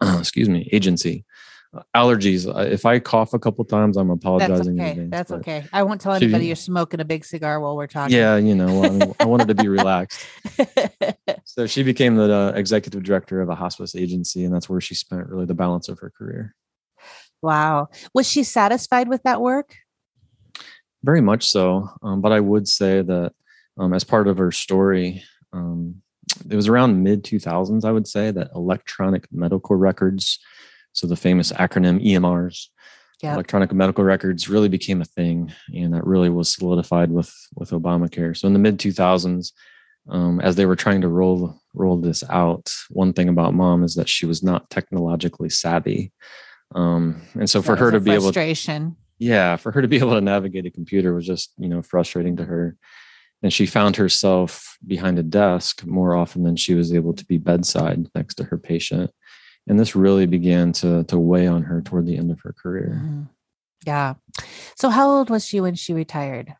uh, 0.00 0.16
excuse 0.20 0.48
me 0.48 0.68
agency 0.72 1.24
allergies. 1.94 2.46
If 2.70 2.84
I 2.84 2.98
cough 2.98 3.32
a 3.32 3.38
couple 3.38 3.64
times, 3.64 3.96
I'm 3.96 4.10
apologizing. 4.10 4.76
That's 4.76 4.98
okay. 4.98 5.06
That's 5.08 5.30
okay. 5.32 5.64
I 5.72 5.82
won't 5.82 6.00
tell 6.00 6.12
anybody 6.12 6.46
you're 6.46 6.56
smoking 6.56 7.00
a 7.00 7.04
big 7.04 7.24
cigar 7.24 7.60
while 7.60 7.76
we're 7.76 7.86
talking. 7.86 8.16
Yeah, 8.16 8.36
you 8.36 8.54
know, 8.54 8.84
I, 8.84 9.22
I 9.22 9.26
wanted 9.26 9.48
to 9.48 9.54
be 9.54 9.68
relaxed. 9.68 10.26
so 11.44 11.66
she 11.66 11.82
became 11.82 12.16
the 12.16 12.32
uh, 12.32 12.52
executive 12.54 13.02
director 13.02 13.40
of 13.40 13.48
a 13.48 13.54
hospice 13.54 13.94
agency, 13.94 14.44
and 14.44 14.54
that's 14.54 14.68
where 14.68 14.80
she 14.80 14.94
spent 14.94 15.28
really 15.28 15.46
the 15.46 15.54
balance 15.54 15.88
of 15.88 15.98
her 16.00 16.10
career. 16.10 16.54
Wow. 17.40 17.88
Was 18.14 18.28
she 18.28 18.44
satisfied 18.44 19.08
with 19.08 19.22
that 19.24 19.40
work? 19.40 19.76
Very 21.02 21.20
much 21.20 21.48
so. 21.48 21.90
Um, 22.02 22.20
but 22.20 22.32
I 22.32 22.38
would 22.38 22.68
say 22.68 23.02
that 23.02 23.32
um, 23.76 23.92
as 23.92 24.04
part 24.04 24.28
of 24.28 24.38
her 24.38 24.52
story, 24.52 25.24
um, 25.52 26.02
it 26.48 26.54
was 26.54 26.68
around 26.68 27.02
mid 27.02 27.24
2000s, 27.24 27.84
I 27.84 27.90
would 27.90 28.06
say, 28.06 28.30
that 28.30 28.50
electronic 28.54 29.26
medical 29.32 29.74
records 29.74 30.38
so 30.92 31.06
the 31.06 31.16
famous 31.16 31.52
acronym 31.52 32.04
EMRs, 32.04 32.68
yep. 33.22 33.34
electronic 33.34 33.72
medical 33.72 34.04
records, 34.04 34.48
really 34.48 34.68
became 34.68 35.00
a 35.00 35.06
thing, 35.06 35.52
and 35.74 35.94
that 35.94 36.06
really 36.06 36.28
was 36.28 36.52
solidified 36.52 37.10
with 37.10 37.32
with 37.54 37.70
Obamacare. 37.70 38.36
So 38.36 38.46
in 38.46 38.52
the 38.52 38.58
mid 38.58 38.78
2000s, 38.78 39.52
um, 40.08 40.40
as 40.40 40.56
they 40.56 40.66
were 40.66 40.76
trying 40.76 41.00
to 41.00 41.08
roll 41.08 41.60
roll 41.74 41.96
this 41.96 42.22
out, 42.28 42.72
one 42.90 43.12
thing 43.12 43.28
about 43.28 43.54
mom 43.54 43.82
is 43.82 43.94
that 43.94 44.08
she 44.08 44.26
was 44.26 44.42
not 44.42 44.68
technologically 44.70 45.48
savvy, 45.48 46.12
um, 46.74 47.22
and 47.34 47.48
so 47.48 47.62
for 47.62 47.76
her 47.76 47.90
to 47.90 48.00
be 48.00 48.12
able, 48.12 48.32
to, 48.32 48.56
yeah, 49.18 49.56
for 49.56 49.72
her 49.72 49.82
to 49.82 49.88
be 49.88 49.98
able 49.98 50.14
to 50.14 50.20
navigate 50.20 50.66
a 50.66 50.70
computer 50.70 51.14
was 51.14 51.26
just 51.26 51.52
you 51.58 51.68
know 51.68 51.82
frustrating 51.82 52.36
to 52.36 52.44
her. 52.44 52.76
And 53.44 53.52
she 53.52 53.66
found 53.66 53.96
herself 53.96 54.78
behind 54.86 55.18
a 55.18 55.22
desk 55.24 55.84
more 55.84 56.14
often 56.14 56.44
than 56.44 56.54
she 56.54 56.74
was 56.74 56.94
able 56.94 57.12
to 57.14 57.26
be 57.26 57.38
bedside 57.38 58.06
next 58.14 58.36
to 58.36 58.44
her 58.44 58.56
patient 58.56 59.10
and 59.68 59.78
this 59.78 59.94
really 59.94 60.26
began 60.26 60.72
to 60.72 61.04
to 61.04 61.18
weigh 61.18 61.46
on 61.46 61.62
her 61.62 61.80
toward 61.80 62.06
the 62.06 62.16
end 62.16 62.30
of 62.30 62.40
her 62.42 62.52
career. 62.52 62.96
Mm-hmm. 62.96 63.22
Yeah. 63.86 64.14
So 64.76 64.90
how 64.90 65.10
old 65.10 65.30
was 65.30 65.44
she 65.44 65.60
when 65.60 65.74
she 65.74 65.92
retired? 65.92 66.54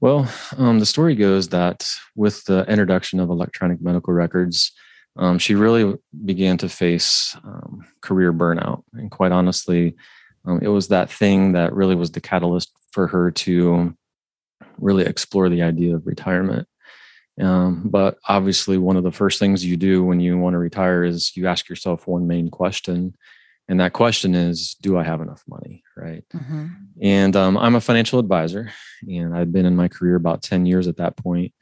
Well, 0.00 0.30
um, 0.58 0.78
the 0.78 0.86
story 0.86 1.14
goes 1.14 1.48
that 1.48 1.88
with 2.14 2.44
the 2.44 2.64
introduction 2.68 3.18
of 3.18 3.30
electronic 3.30 3.80
medical 3.80 4.12
records, 4.12 4.72
um, 5.16 5.38
she 5.38 5.54
really 5.54 5.94
began 6.24 6.58
to 6.58 6.68
face 6.68 7.36
um, 7.44 7.86
career 8.02 8.32
burnout. 8.32 8.82
And 8.92 9.10
quite 9.10 9.32
honestly, 9.32 9.96
um, 10.44 10.60
it 10.62 10.68
was 10.68 10.88
that 10.88 11.10
thing 11.10 11.52
that 11.52 11.72
really 11.72 11.94
was 11.94 12.10
the 12.10 12.20
catalyst 12.20 12.72
for 12.92 13.06
her 13.06 13.30
to 13.30 13.96
really 14.78 15.04
explore 15.04 15.48
the 15.48 15.62
idea 15.62 15.94
of 15.94 16.06
retirement. 16.06 16.68
Um, 17.40 17.82
but 17.84 18.18
obviously, 18.28 18.78
one 18.78 18.96
of 18.96 19.04
the 19.04 19.12
first 19.12 19.38
things 19.38 19.64
you 19.64 19.76
do 19.76 20.04
when 20.04 20.20
you 20.20 20.38
want 20.38 20.54
to 20.54 20.58
retire 20.58 21.04
is 21.04 21.36
you 21.36 21.46
ask 21.46 21.68
yourself 21.68 22.06
one 22.06 22.26
main 22.26 22.50
question. 22.50 23.14
And 23.68 23.80
that 23.80 23.92
question 23.92 24.34
is, 24.34 24.76
do 24.80 24.96
I 24.96 25.02
have 25.02 25.20
enough 25.20 25.42
money? 25.48 25.82
Right. 25.96 26.24
Mm-hmm. 26.34 26.66
And 27.02 27.36
um, 27.36 27.58
I'm 27.58 27.74
a 27.74 27.80
financial 27.80 28.18
advisor, 28.18 28.72
and 29.02 29.36
I've 29.36 29.52
been 29.52 29.66
in 29.66 29.76
my 29.76 29.88
career 29.88 30.14
about 30.14 30.42
10 30.42 30.66
years 30.66 30.86
at 30.86 30.98
that 30.98 31.16
point. 31.16 31.52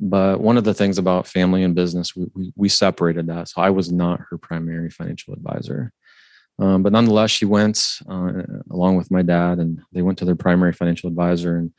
But 0.00 0.40
one 0.40 0.56
of 0.56 0.64
the 0.64 0.74
things 0.74 0.98
about 0.98 1.28
family 1.28 1.62
and 1.62 1.74
business, 1.74 2.16
we, 2.16 2.26
we, 2.34 2.52
we 2.56 2.68
separated 2.68 3.28
that. 3.28 3.48
So 3.48 3.62
I 3.62 3.70
was 3.70 3.92
not 3.92 4.20
her 4.30 4.36
primary 4.36 4.90
financial 4.90 5.32
advisor. 5.32 5.92
Um, 6.58 6.82
but 6.82 6.92
nonetheless, 6.92 7.30
she 7.30 7.46
went 7.46 7.80
uh, 8.08 8.42
along 8.70 8.96
with 8.96 9.10
my 9.10 9.22
dad, 9.22 9.58
and 9.58 9.80
they 9.92 10.02
went 10.02 10.18
to 10.18 10.24
their 10.24 10.36
primary 10.36 10.72
financial 10.72 11.08
advisor. 11.08 11.56
And 11.56 11.72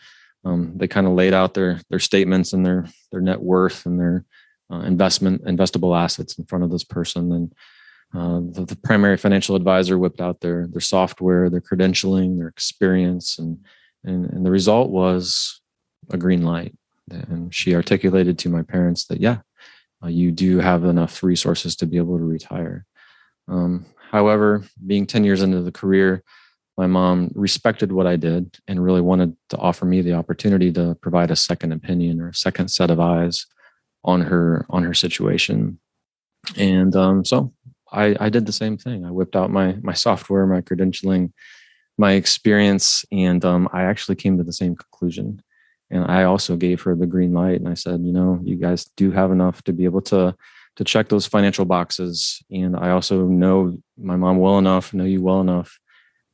um, 0.46 0.74
they 0.76 0.88
kind 0.88 1.08
of 1.08 1.14
laid 1.14 1.34
out 1.34 1.54
their 1.54 1.82
their 1.90 2.00
statements 2.00 2.54
and 2.54 2.66
their 2.66 2.86
their 3.12 3.22
net 3.22 3.42
worth 3.42 3.86
and 3.86 4.00
their 4.00 4.24
uh, 4.72 4.80
investment 4.82 5.44
investable 5.44 5.98
assets 5.98 6.38
in 6.38 6.46
front 6.46 6.64
of 6.64 6.72
this 6.72 6.84
person. 6.84 7.32
And 7.32 7.54
uh, 8.14 8.40
the, 8.54 8.66
the, 8.66 8.76
primary 8.78 9.18
financial 9.18 9.56
advisor 9.56 9.98
whipped 9.98 10.22
out 10.22 10.40
their 10.42 10.68
their 10.68 10.82
software 10.82 11.50
their 11.50 11.62
credentialing 11.62 12.38
their 12.38 12.48
experience 12.48 13.40
and 13.40 13.60
and, 14.04 14.26
and 14.30 14.46
the 14.46 14.52
result 14.52 14.92
was 14.92 15.60
a 16.12 16.18
green 16.18 16.44
light. 16.44 16.76
And 17.10 17.54
she 17.54 17.76
articulated 17.76 18.38
to 18.40 18.50
my 18.50 18.62
parents 18.62 19.06
that 19.08 19.20
yeah 19.20 19.40
uh, 20.04 20.08
you 20.08 20.32
do 20.32 20.60
have 20.60 20.86
enough 20.86 21.24
resources 21.24 21.76
to 21.78 21.88
be 21.88 21.98
able 21.98 22.18
to 22.18 22.24
retire. 22.24 22.86
Um, 23.48 23.86
however 24.12 24.64
being 24.86 25.08
10 25.08 25.24
years 25.24 25.42
into 25.42 25.62
the 25.62 25.72
career 25.72 26.24
my 26.78 26.88
mom 26.88 27.32
respected 27.36 27.92
what 27.92 28.08
I 28.08 28.16
did 28.18 28.58
and 28.68 28.84
really 28.84 29.02
wanted 29.02 29.36
to 29.50 29.58
offer 29.58 29.86
me 29.86 30.02
the 30.02 30.14
opportunity 30.14 30.72
to 30.74 30.96
provide 30.96 31.32
a 31.32 31.36
second 31.36 31.72
opinion 31.72 32.20
or 32.20 32.30
a 32.30 32.34
second 32.34 32.68
set 32.70 32.92
of 32.92 33.00
eyes 33.00 33.46
on 34.04 34.22
her 34.22 34.66
on 34.70 34.84
her 34.84 34.94
situation. 34.94 35.80
And 36.58 36.96
um, 36.96 37.26
so 37.26 37.54
I, 37.92 38.16
I 38.20 38.30
did 38.30 38.46
the 38.46 38.52
same 38.52 38.78
thing. 38.78 39.06
I 39.06 39.12
whipped 39.12 39.36
out 39.36 39.52
my 39.52 39.78
my 39.82 39.94
software, 39.94 40.46
my 40.46 40.62
credentialing, 40.62 41.32
my 41.98 42.14
experience, 42.14 43.06
and 43.12 43.44
um, 43.46 43.70
I 43.72 43.84
actually 43.84 44.16
came 44.16 44.38
to 44.38 44.44
the 44.44 44.54
same 44.54 44.76
conclusion. 44.76 45.42
And 45.92 46.04
I 46.06 46.24
also 46.24 46.58
gave 46.58 46.82
her 46.82 46.96
the 46.96 47.06
green 47.06 47.34
light, 47.34 47.60
and 47.60 47.70
I 47.70 47.76
said, 47.76 48.02
you 48.02 48.12
know, 48.12 48.40
you 48.44 48.56
guys 48.56 48.86
do 48.98 49.12
have 49.12 49.32
enough 49.32 49.64
to 49.64 49.74
be 49.74 49.86
able 49.86 50.02
to 50.04 50.36
to 50.76 50.84
check 50.84 51.08
those 51.08 51.26
financial 51.26 51.64
boxes. 51.64 52.44
And 52.52 52.76
I 52.76 52.90
also 52.90 53.28
know 53.28 53.78
my 53.98 54.18
mom 54.18 54.40
well 54.40 54.58
enough, 54.58 54.94
know 54.94 55.06
you 55.06 55.22
well 55.22 55.40
enough 55.40 55.80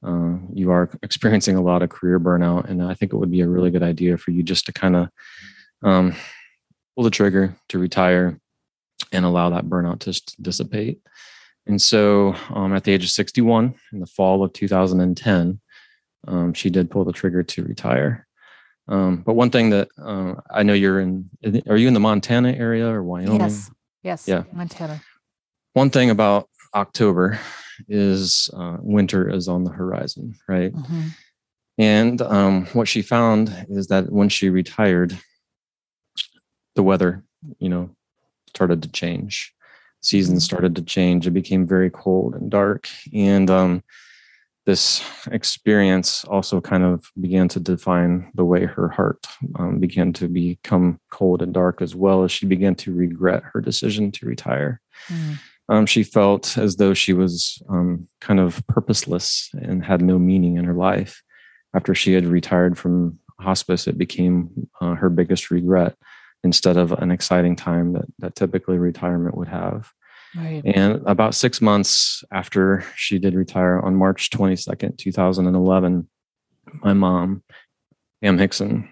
uh, 0.04 0.36
you 0.54 0.72
are 0.72 0.90
experiencing 1.04 1.56
a 1.56 1.62
lot 1.62 1.82
of 1.82 1.90
career 1.90 2.20
burnout, 2.20 2.70
and 2.70 2.82
I 2.84 2.94
think 2.94 3.14
it 3.14 3.18
would 3.18 3.32
be 3.32 3.42
a 3.42 3.48
really 3.48 3.72
good 3.72 3.84
idea 3.84 4.18
for 4.18 4.32
you 4.32 4.44
just 4.44 4.66
to 4.66 4.74
kind 4.74 4.96
of 4.96 5.10
um, 5.84 6.16
pull 6.96 7.04
the 7.04 7.10
trigger 7.10 7.56
to 7.70 7.80
retire 7.80 8.40
and 9.12 9.26
allow 9.26 9.50
that 9.50 9.66
burnout 9.66 10.00
to 10.00 10.42
dissipate. 10.42 11.02
And 11.68 11.82
so, 11.82 12.36
um, 12.50 12.74
at 12.74 12.84
the 12.84 12.92
age 12.92 13.04
of 13.04 13.10
61, 13.10 13.76
in 13.94 14.00
the 14.00 14.08
fall 14.08 14.44
of 14.44 14.54
2010, 14.54 15.60
um, 16.28 16.54
she 16.54 16.70
did 16.70 16.90
pull 16.90 17.06
the 17.06 17.14
trigger 17.14 17.44
to 17.44 17.64
retire. 17.64 18.28
Um, 18.88 19.18
but 19.18 19.34
one 19.34 19.52
thing 19.52 19.70
that 19.70 19.90
uh, 20.02 20.36
I 20.50 20.64
know 20.64 20.74
you're 20.74 21.00
in, 21.00 21.30
are 21.70 21.78
you 21.78 21.88
in 21.88 21.94
the 21.94 22.00
Montana 22.00 22.52
area 22.52 22.88
or 22.88 23.04
Wyoming? 23.04 23.40
Yes. 23.40 23.72
Yes. 24.04 24.28
Yeah. 24.28 24.44
Montana. 24.52 25.02
One 25.74 25.90
thing 25.90 26.10
about 26.10 26.50
October 26.74 27.40
is 27.88 28.50
uh, 28.54 28.78
winter 28.80 29.30
is 29.30 29.48
on 29.48 29.64
the 29.64 29.72
horizon, 29.72 30.36
right? 30.48 30.74
Mm-hmm. 30.74 31.08
And 31.78 32.22
um, 32.22 32.66
what 32.74 32.88
she 32.88 33.02
found 33.02 33.66
is 33.70 33.88
that 33.88 34.12
when 34.12 34.30
she 34.30 34.50
retired, 34.50 35.18
the 36.76 36.84
weather, 36.84 37.24
you 37.60 37.70
know, 37.70 37.90
started 38.50 38.84
to 38.84 38.90
change. 38.90 39.54
Seasons 40.02 40.44
mm-hmm. 40.44 40.46
started 40.46 40.76
to 40.76 40.82
change. 40.82 41.28
It 41.28 41.32
became 41.32 41.66
very 41.66 41.90
cold 41.90 42.36
and 42.36 42.50
dark. 42.52 42.88
And 43.14 43.50
um, 43.50 43.84
this 44.66 45.04
experience 45.32 46.24
also 46.26 46.62
kind 46.62 46.84
of 46.84 47.06
began 47.20 47.48
to 47.50 47.60
define 47.60 48.32
the 48.36 48.46
way 48.46 48.66
her 48.66 48.90
heart 48.90 49.26
um, 49.56 49.80
began 49.80 50.14
to 50.14 50.28
become 50.28 51.00
cold 51.10 51.42
and 51.42 51.54
dark, 51.54 51.82
as 51.82 51.96
well 51.96 52.24
as 52.24 52.32
she 52.32 52.46
began 52.46 52.76
to 52.76 52.94
regret 52.94 53.44
her 53.54 53.62
decision 53.62 54.12
to 54.14 54.26
retire. 54.26 54.82
Mm 55.08 55.40
um, 55.70 55.86
she 55.86 56.04
felt 56.04 56.58
as 56.58 56.76
though 56.76 56.94
she 56.94 57.14
was 57.14 57.62
um, 57.70 58.08
kind 58.20 58.40
of 58.40 58.66
purposeless 58.68 59.50
and 59.54 59.84
had 59.84 60.02
no 60.02 60.20
meaning 60.20 60.58
in 60.58 60.66
her 60.66 60.74
life. 60.74 61.22
After 61.74 61.96
she 61.96 62.14
had 62.14 62.26
retired 62.26 62.78
from 62.78 63.20
hospice, 63.40 63.88
it 63.88 63.98
became 63.98 64.70
uh, 64.82 64.96
her 64.96 65.10
biggest 65.10 65.52
regret 65.52 65.96
instead 66.44 66.78
of 66.78 66.92
an 66.92 67.12
exciting 67.12 67.56
time 67.56 67.94
that, 67.94 68.06
that 68.20 68.36
typically 68.36 68.78
retirement 68.78 69.38
would 69.38 69.48
have. 69.48 69.92
Right. 70.36 70.62
And 70.66 71.06
about 71.06 71.36
six 71.36 71.62
months 71.62 72.24
after 72.32 72.86
she 72.96 73.20
did 73.20 73.34
retire 73.34 73.80
on 73.80 73.96
March 73.96 74.30
22nd, 74.30 74.98
2011, 74.98 76.08
my 76.84 76.94
mom, 76.94 77.44
Pam 78.22 78.38
Hickson, 78.38 78.90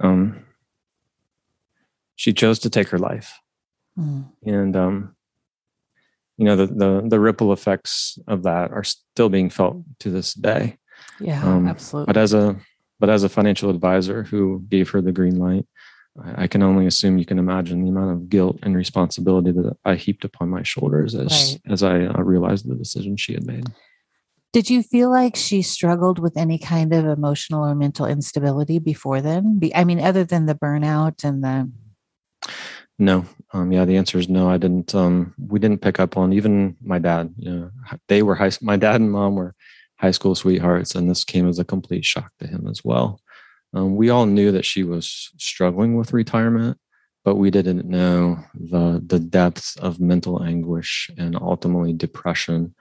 um, 0.00 0.44
she 2.16 2.32
chose 2.32 2.58
to 2.60 2.70
take 2.70 2.88
her 2.88 2.98
life. 2.98 3.38
Mm. 3.98 4.30
And 4.44 4.76
um, 4.76 5.16
you 6.36 6.46
know 6.46 6.56
the, 6.56 6.66
the 6.66 7.02
the 7.06 7.20
ripple 7.20 7.52
effects 7.52 8.18
of 8.26 8.44
that 8.44 8.70
are 8.72 8.84
still 8.84 9.28
being 9.28 9.50
felt 9.50 9.76
to 10.00 10.10
this 10.10 10.32
day. 10.34 10.78
Yeah, 11.20 11.44
um, 11.44 11.68
absolutely. 11.68 12.06
But 12.06 12.16
as 12.16 12.32
a 12.32 12.56
but 12.98 13.10
as 13.10 13.24
a 13.24 13.28
financial 13.28 13.70
advisor 13.70 14.22
who 14.22 14.64
gave 14.68 14.90
her 14.90 15.02
the 15.02 15.12
green 15.12 15.38
light, 15.38 15.66
I, 16.22 16.44
I, 16.44 16.46
can 16.46 16.62
only 16.62 16.86
assume 16.86 17.18
you 17.18 17.26
can 17.26 17.38
imagine 17.38 17.82
the 17.82 17.90
amount 17.90 18.12
of 18.12 18.28
guilt 18.28 18.58
and 18.62 18.76
responsibility 18.76 19.52
that 19.52 19.76
I 19.84 19.94
heaped 19.94 20.24
upon 20.24 20.48
my 20.48 20.62
shoulders 20.62 21.14
as 21.14 21.58
right. 21.62 21.72
as 21.72 21.82
I 21.82 22.06
uh, 22.06 22.22
realized 22.22 22.68
the 22.68 22.74
decision 22.74 23.16
she 23.16 23.34
had 23.34 23.46
made. 23.46 23.66
Did 24.52 24.68
you 24.68 24.82
feel 24.82 25.10
like 25.10 25.36
she 25.36 25.62
struggled 25.62 26.18
with 26.18 26.36
any 26.36 26.58
kind 26.58 26.92
of 26.92 27.04
emotional 27.04 27.64
or 27.64 27.74
mental 27.74 28.06
instability 28.06 28.78
before 28.78 29.20
then? 29.20 29.60
I 29.74 29.84
mean, 29.84 30.00
other 30.00 30.24
than 30.24 30.46
the 30.46 30.56
burnout 30.56 31.22
and 31.22 31.44
the 31.44 31.70
no. 33.00 33.24
Um, 33.52 33.72
yeah, 33.72 33.84
the 33.84 33.96
answer 33.96 34.18
is 34.18 34.28
no. 34.28 34.48
I 34.48 34.56
didn't. 34.56 34.94
Um, 34.94 35.34
we 35.38 35.58
didn't 35.58 35.82
pick 35.82 35.98
up 35.98 36.16
on 36.16 36.32
even 36.32 36.76
my 36.82 36.98
dad. 36.98 37.34
You 37.36 37.50
know, 37.50 37.70
they 38.08 38.22
were 38.22 38.34
high. 38.34 38.52
My 38.60 38.76
dad 38.76 39.00
and 39.00 39.10
mom 39.10 39.34
were 39.34 39.54
high 39.96 40.10
school 40.12 40.34
sweethearts, 40.34 40.94
and 40.94 41.10
this 41.10 41.24
came 41.24 41.48
as 41.48 41.58
a 41.58 41.64
complete 41.64 42.04
shock 42.04 42.30
to 42.38 42.46
him 42.46 42.66
as 42.68 42.84
well. 42.84 43.20
Um, 43.74 43.96
we 43.96 44.10
all 44.10 44.26
knew 44.26 44.52
that 44.52 44.64
she 44.64 44.82
was 44.82 45.30
struggling 45.38 45.96
with 45.96 46.12
retirement, 46.12 46.78
but 47.24 47.36
we 47.36 47.50
didn't 47.50 47.86
know 47.86 48.38
the 48.54 49.02
the 49.04 49.18
depth 49.18 49.76
of 49.80 50.00
mental 50.00 50.42
anguish 50.42 51.10
and 51.18 51.36
ultimately 51.36 51.92
depression 51.92 52.74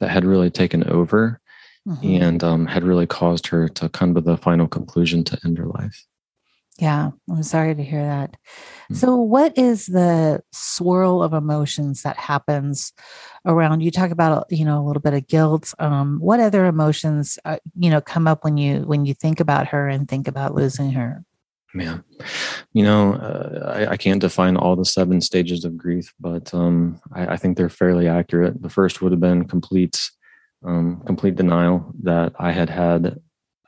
that 0.00 0.10
had 0.10 0.24
really 0.24 0.50
taken 0.50 0.84
over, 0.90 1.40
mm-hmm. 1.86 2.22
and 2.22 2.44
um, 2.44 2.66
had 2.66 2.84
really 2.84 3.06
caused 3.06 3.46
her 3.48 3.68
to 3.68 3.88
come 3.88 4.14
to 4.14 4.20
the 4.20 4.36
final 4.36 4.66
conclusion 4.66 5.24
to 5.24 5.38
end 5.44 5.58
her 5.58 5.66
life. 5.66 6.04
Yeah, 6.78 7.12
I'm 7.30 7.42
sorry 7.42 7.74
to 7.74 7.82
hear 7.82 8.04
that. 8.04 8.32
Mm-hmm. 8.32 8.94
So, 8.96 9.16
what 9.16 9.56
is 9.56 9.86
the 9.86 10.42
swirl 10.52 11.22
of 11.22 11.32
emotions 11.32 12.02
that 12.02 12.18
happens 12.18 12.92
around? 13.46 13.80
You 13.80 13.90
talk 13.90 14.10
about, 14.10 14.46
you 14.50 14.66
know, 14.66 14.78
a 14.78 14.84
little 14.86 15.00
bit 15.00 15.14
of 15.14 15.26
guilt. 15.26 15.72
Um, 15.78 16.18
what 16.20 16.38
other 16.38 16.66
emotions, 16.66 17.38
uh, 17.46 17.58
you 17.78 17.88
know, 17.88 18.02
come 18.02 18.26
up 18.28 18.44
when 18.44 18.58
you 18.58 18.80
when 18.80 19.06
you 19.06 19.14
think 19.14 19.40
about 19.40 19.68
her 19.68 19.88
and 19.88 20.06
think 20.06 20.28
about 20.28 20.54
losing 20.54 20.92
her? 20.92 21.24
Man, 21.72 22.04
you 22.72 22.84
know, 22.84 23.14
uh, 23.14 23.72
I, 23.74 23.92
I, 23.92 23.96
can't 23.98 24.20
define 24.20 24.56
all 24.56 24.76
the 24.76 24.84
seven 24.84 25.20
stages 25.20 25.64
of 25.64 25.76
grief, 25.76 26.14
but 26.18 26.54
um, 26.54 26.98
I, 27.12 27.26
I, 27.34 27.36
think 27.36 27.56
they're 27.56 27.68
fairly 27.68 28.08
accurate. 28.08 28.62
The 28.62 28.70
first 28.70 29.02
would 29.02 29.12
have 29.12 29.20
been 29.20 29.46
complete, 29.46 30.10
um, 30.64 31.02
complete 31.04 31.34
denial 31.34 31.92
that 32.04 32.32
I 32.38 32.52
had 32.52 32.70
had, 32.70 33.20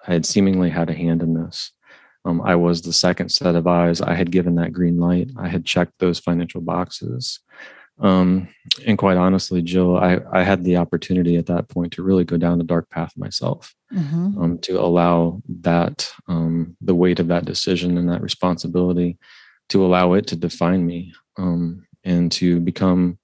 I 0.07 0.13
had 0.13 0.25
seemingly 0.25 0.71
had 0.71 0.89
a 0.89 0.95
hand 0.95 1.23
in 1.23 1.35
this. 1.35 1.73
Um, 2.29 2.43
I 2.43 2.57
was 2.57 2.83
the 2.83 2.93
second 2.93 3.31
set 3.31 3.55
of 3.55 3.67
eyes. 3.67 4.03
I 4.03 4.15
had 4.15 4.31
given 4.31 4.57
that 4.57 4.73
green 4.73 4.99
light. 4.99 5.31
I 5.39 5.49
had 5.49 5.65
checked 5.65 5.95
those 5.99 6.19
financial 6.19 6.61
boxes. 6.61 7.41
Um, 8.01 8.49
and 8.87 8.99
quite 8.99 9.17
honestly, 9.17 9.63
Jill, 9.63 9.97
I, 9.97 10.21
I 10.31 10.43
had 10.43 10.63
the 10.63 10.77
opportunity 10.77 11.37
at 11.37 11.47
that 11.47 11.69
point 11.69 11.95
to 11.95 12.03
really 12.03 12.25
go 12.25 12.37
down 12.37 12.59
the 12.59 12.65
dark 12.65 12.91
path 12.91 13.17
myself, 13.17 13.75
mm-hmm. 13.93 14.41
um, 14.41 14.59
to 14.59 14.79
allow 14.79 15.43
that, 15.63 16.13
um, 16.29 16.77
the 16.83 16.95
weight 16.95 17.19
of 17.19 17.29
that 17.29 17.47
decision 17.47 17.97
and 17.97 18.09
that 18.11 18.21
responsibility, 18.21 19.19
to 19.71 19.85
allow 19.85 20.13
it 20.13 20.27
to 20.27 20.37
define 20.37 20.87
me 20.87 21.15
um, 21.39 21.87
and 22.05 22.31
to 22.33 22.61
become 22.61 23.19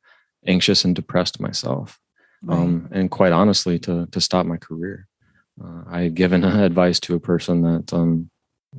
anxious 0.46 0.84
and 0.84 0.96
depressed 0.96 1.40
myself. 1.40 2.00
Right. 2.42 2.58
Um, 2.58 2.88
and 2.90 3.10
quite 3.10 3.32
honestly, 3.32 3.78
to, 3.80 4.06
to 4.06 4.20
stop 4.20 4.46
my 4.46 4.56
career. 4.56 5.08
Uh, 5.62 5.82
I 5.88 6.00
had 6.00 6.14
given 6.14 6.42
advice 6.44 6.98
to 7.00 7.14
a 7.14 7.20
person 7.20 7.62
that 7.62 7.92
um, 7.92 8.30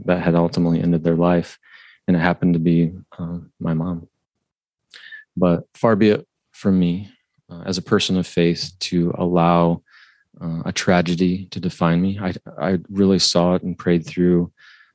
that 0.05 0.21
had 0.21 0.35
ultimately 0.35 0.81
ended 0.81 1.03
their 1.03 1.15
life. 1.15 1.57
And 2.07 2.15
it 2.15 2.19
happened 2.19 2.53
to 2.53 2.59
be 2.59 2.93
uh, 3.17 3.39
my 3.59 3.73
mom. 3.73 4.07
But 5.35 5.63
far 5.73 5.95
be 5.95 6.09
it 6.09 6.27
from 6.51 6.79
me 6.79 7.09
uh, 7.49 7.63
as 7.65 7.77
a 7.77 7.81
person 7.83 8.17
of 8.17 8.27
faith 8.27 8.71
to 8.79 9.13
allow 9.17 9.81
uh, 10.41 10.61
a 10.65 10.71
tragedy 10.71 11.47
to 11.51 11.59
define 11.59 12.01
me. 12.01 12.19
I, 12.19 12.33
I 12.59 12.79
really 12.89 13.19
saw 13.19 13.55
it 13.55 13.63
and 13.63 13.77
prayed 13.77 14.05
through 14.05 14.51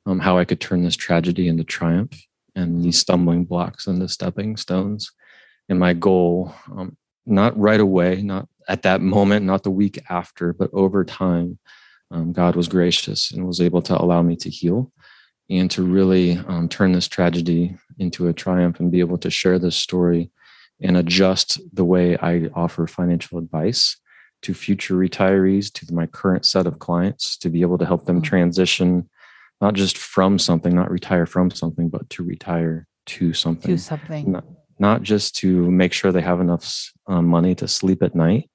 um, 0.07 0.19
how 0.19 0.39
I 0.39 0.45
could 0.45 0.61
turn 0.61 0.83
this 0.83 0.97
tragedy 0.97 1.49
into 1.49 1.65
triumph 1.65 2.15
and 2.55 2.83
these 2.83 2.99
stumbling 2.99 3.45
blocks 3.45 3.87
into 3.87 4.09
stepping 4.09 4.57
stones. 4.57 5.13
And 5.69 5.79
my 5.79 5.93
goal, 5.95 6.55
um, 6.73 6.97
not 7.27 7.59
right 7.59 7.81
away, 7.81 8.23
not 8.23 8.49
at 8.69 8.83
that 8.83 9.01
moment, 9.01 9.47
not 9.47 9.63
the 9.63 9.71
week 9.71 10.03
after, 10.09 10.53
but 10.53 10.71
over 10.73 11.05
time, 11.05 11.59
um, 12.11 12.33
God 12.33 12.57
was 12.57 12.69
gracious 12.69 13.31
and 13.31 13.47
was 13.47 13.61
able 13.61 13.83
to 13.83 14.01
allow 14.01 14.23
me 14.23 14.37
to 14.37 14.51
heal 14.51 14.93
and 15.49 15.71
to 15.73 15.83
really 15.83 16.39
um, 16.49 16.69
turn 16.69 16.93
this 16.93 17.09
tragedy 17.09 17.77
into 17.99 18.29
a 18.29 18.33
triumph 18.33 18.81
and 18.81 18.91
be 18.91 19.01
able 19.01 19.19
to 19.19 19.31
share 19.31 19.59
this 19.59 19.77
story 19.77 20.31
and 20.81 20.97
adjust 20.97 21.61
the 21.73 21.85
way 21.85 22.17
I 22.17 22.49
offer 22.55 22.87
financial 22.87 23.39
advice 23.39 23.97
to 24.43 24.55
future 24.55 24.95
retirees, 24.95 25.71
to 25.75 25.93
my 25.93 26.07
current 26.07 26.47
set 26.47 26.67
of 26.67 26.79
clients, 26.79 27.37
to 27.39 27.51
be 27.51 27.61
able 27.61 27.77
to 27.79 27.85
help 27.85 28.07
them 28.07 28.17
mm-hmm. 28.17 28.25
transition 28.25 29.09
not 29.61 29.75
just 29.75 29.99
from 29.99 30.39
something, 30.39 30.75
not 30.75 30.91
retire 30.91 31.27
from 31.27 31.51
something, 31.51 31.89
but 31.89 32.09
to 32.11 32.23
retire 32.23 32.87
to 33.07 33.33
something. 33.33 33.77
To 33.77 33.83
something. 33.83 34.33
Not, 34.33 34.45
not 34.79 35.03
just 35.03 35.37
to 35.37 35.71
make 35.71 35.93
sure 35.93 36.13
they 36.13 36.23
have 36.23 36.41
enough 36.41 36.93
um, 37.07 37.27
money 37.27 37.55
to 37.57 37.69
sleep 37.69 38.03
at 38.03 38.15
night, 38.15 38.49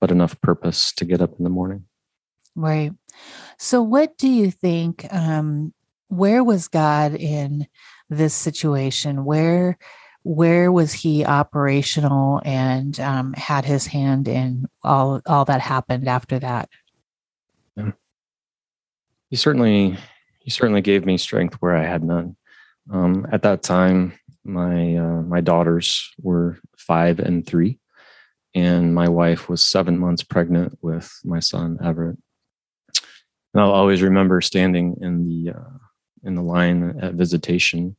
but 0.00 0.10
enough 0.10 0.40
purpose 0.40 0.92
to 0.94 1.04
get 1.04 1.20
up 1.20 1.34
in 1.38 1.44
the 1.44 1.50
morning. 1.50 1.84
Right. 2.56 2.92
So, 3.58 3.82
what 3.82 4.16
do 4.18 4.28
you 4.28 4.50
think? 4.50 5.06
Um, 5.10 5.72
where 6.08 6.44
was 6.44 6.68
God 6.68 7.14
in 7.14 7.66
this 8.08 8.34
situation? 8.34 9.24
Where 9.24 9.78
where 10.22 10.72
was 10.72 10.92
he 10.92 11.24
operational 11.24 12.40
and 12.44 12.98
um, 12.98 13.34
had 13.34 13.64
his 13.64 13.86
hand 13.86 14.26
in 14.26 14.66
all 14.82 15.20
all 15.26 15.44
that 15.44 15.60
happened 15.60 16.08
after 16.08 16.38
that? 16.38 16.68
Yeah. 17.76 17.92
He 19.30 19.36
certainly 19.36 19.98
he 20.40 20.50
certainly 20.50 20.80
gave 20.80 21.04
me 21.04 21.18
strength 21.18 21.54
where 21.60 21.76
I 21.76 21.84
had 21.84 22.02
none. 22.02 22.36
Um, 22.90 23.26
at 23.32 23.42
that 23.42 23.62
time, 23.62 24.18
my 24.44 24.96
uh, 24.96 25.22
my 25.22 25.40
daughters 25.40 26.10
were 26.20 26.58
five 26.76 27.18
and 27.18 27.46
three, 27.46 27.78
and 28.54 28.94
my 28.94 29.08
wife 29.08 29.48
was 29.48 29.64
seven 29.64 29.98
months 29.98 30.22
pregnant 30.22 30.78
with 30.82 31.10
my 31.24 31.40
son 31.40 31.78
Everett. 31.82 32.18
And 33.54 33.62
I'll 33.62 33.70
always 33.70 34.02
remember 34.02 34.40
standing 34.40 34.98
in 35.00 35.24
the 35.24 35.52
uh, 35.52 35.78
in 36.24 36.34
the 36.34 36.42
line 36.42 36.98
at 37.00 37.14
visitation, 37.14 37.96